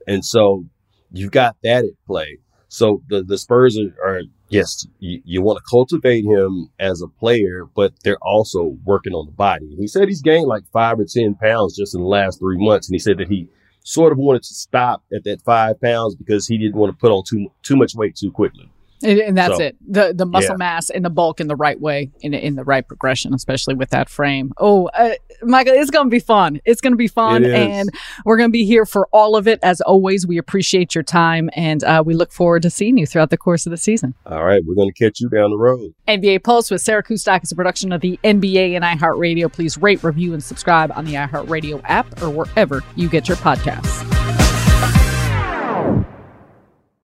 And 0.07 0.25
so 0.25 0.65
you've 1.13 1.33
got 1.33 1.57
that 1.63 1.85
at 1.85 2.07
play. 2.07 2.39
So 2.69 3.03
the, 3.09 3.23
the 3.23 3.39
Spurs 3.39 3.79
are, 3.79 3.95
are 4.05 4.23
yes, 4.49 4.87
you, 4.99 5.21
you 5.25 5.43
want 5.43 5.59
to 5.59 5.65
cultivate 5.71 6.25
him 6.25 6.71
as 6.79 7.03
a 7.03 7.09
player, 7.09 7.67
but 7.75 7.93
they're 8.03 8.19
also 8.23 8.77
working 8.85 9.13
on 9.13 9.27
the 9.27 9.33
body. 9.33 9.75
He 9.79 9.87
said 9.87 10.09
he's 10.09 10.23
gained 10.23 10.49
like 10.49 10.65
five 10.73 10.99
or 10.99 11.05
10 11.05 11.37
pounds 11.37 11.77
just 11.77 11.95
in 11.95 12.01
the 12.01 12.07
last 12.07 12.41
three 12.41 12.59
months. 12.59 12.89
And 12.89 12.95
he 12.95 12.99
said 12.99 13.19
that 13.19 13.29
he 13.29 13.49
sort 13.85 14.13
of 14.13 14.19
wanted 14.19 14.43
to 14.43 14.55
stop 14.55 15.03
at 15.15 15.25
that 15.25 15.41
five 15.43 15.81
pounds 15.81 16.17
because 16.17 16.47
he 16.49 16.59
didn't 16.59 16.77
want 16.77 16.93
to 16.93 16.99
put 16.99 17.13
on 17.13 17.23
too 17.29 17.49
too 17.63 17.77
much 17.77 17.95
weight 17.95 18.17
too 18.17 18.33
quickly. 18.33 18.71
And, 19.05 19.21
and 19.21 19.37
that's 19.37 19.57
so, 19.57 19.63
it. 19.63 19.77
The 19.87 20.13
the 20.15 20.27
muscle 20.27 20.55
yeah. 20.55 20.57
mass 20.57 20.91
and 20.91 21.05
the 21.05 21.11
bulk 21.11 21.41
in 21.41 21.49
the 21.49 21.57
right 21.57 21.81
way, 21.81 22.11
in 22.21 22.35
in 22.35 22.57
the 22.57 22.65
right 22.65 22.87
progression, 22.87 23.35
especially 23.35 23.75
with 23.75 23.91
that 23.91 24.09
frame. 24.09 24.53
Oh, 24.59 24.87
uh, 24.89 25.15
Michael, 25.43 25.75
it's 25.75 25.91
going 25.91 26.07
to 26.07 26.11
be 26.11 26.21
fun. 26.21 26.61
It's 26.65 26.81
going 26.81 26.93
to 26.93 26.97
be 26.97 27.09
fun, 27.09 27.45
and 27.45 27.91
we're 28.25 28.37
going 28.37 28.49
to 28.49 28.53
be 28.53 28.65
here 28.65 28.87
for 28.87 29.09
all 29.13 29.37
of 29.37 29.47
it. 29.47 29.59
As 29.63 29.81
always, 29.81 30.27
we 30.27 30.39
appreciate 30.39 30.95
your 30.95 31.05
time, 31.05 31.51
and 31.55 31.85
uh, 31.85 32.03
we 32.05 32.15
look 32.15 32.33
forward 32.33 32.63
to 32.63 32.71
seeing 32.71 32.97
you 32.97 33.07
throughout 33.07 33.31
the 33.31 33.37
course 33.37 33.67
of 33.67 33.71
the 33.71 33.77
season. 33.77 34.15
All 34.27 34.45
right, 34.45 34.63
we're 34.65 34.75
going 34.75 34.91
to 34.93 35.05
catch 35.05 35.21
you 35.21 35.29
down 35.29 35.51
the 35.51 35.59
road. 35.59 35.95
NBA 36.09 36.43
Pulse 36.45 36.71
with 36.71 36.81
Sarah 36.81 37.03
Kustok 37.03 37.45
is 37.45 37.53
a 37.53 37.57
production 37.57 37.93
of 37.93 38.01
the 38.01 38.19
NBA 38.25 38.75
and 38.75 38.85
iHeartRadio. 38.85 39.53
Please 39.53 39.77
rate, 39.79 40.03
review, 40.03 40.33
and 40.33 40.43
subscribe 40.43 40.93
on 40.95 41.05
the 41.05 41.15
iHeartRadio 41.15 41.81
app 41.85 42.23
or 42.23 42.31
wherever 42.31 42.83
you 42.97 43.09
get 43.09 43.29
your 43.29 43.37
podcasts. 43.39 44.14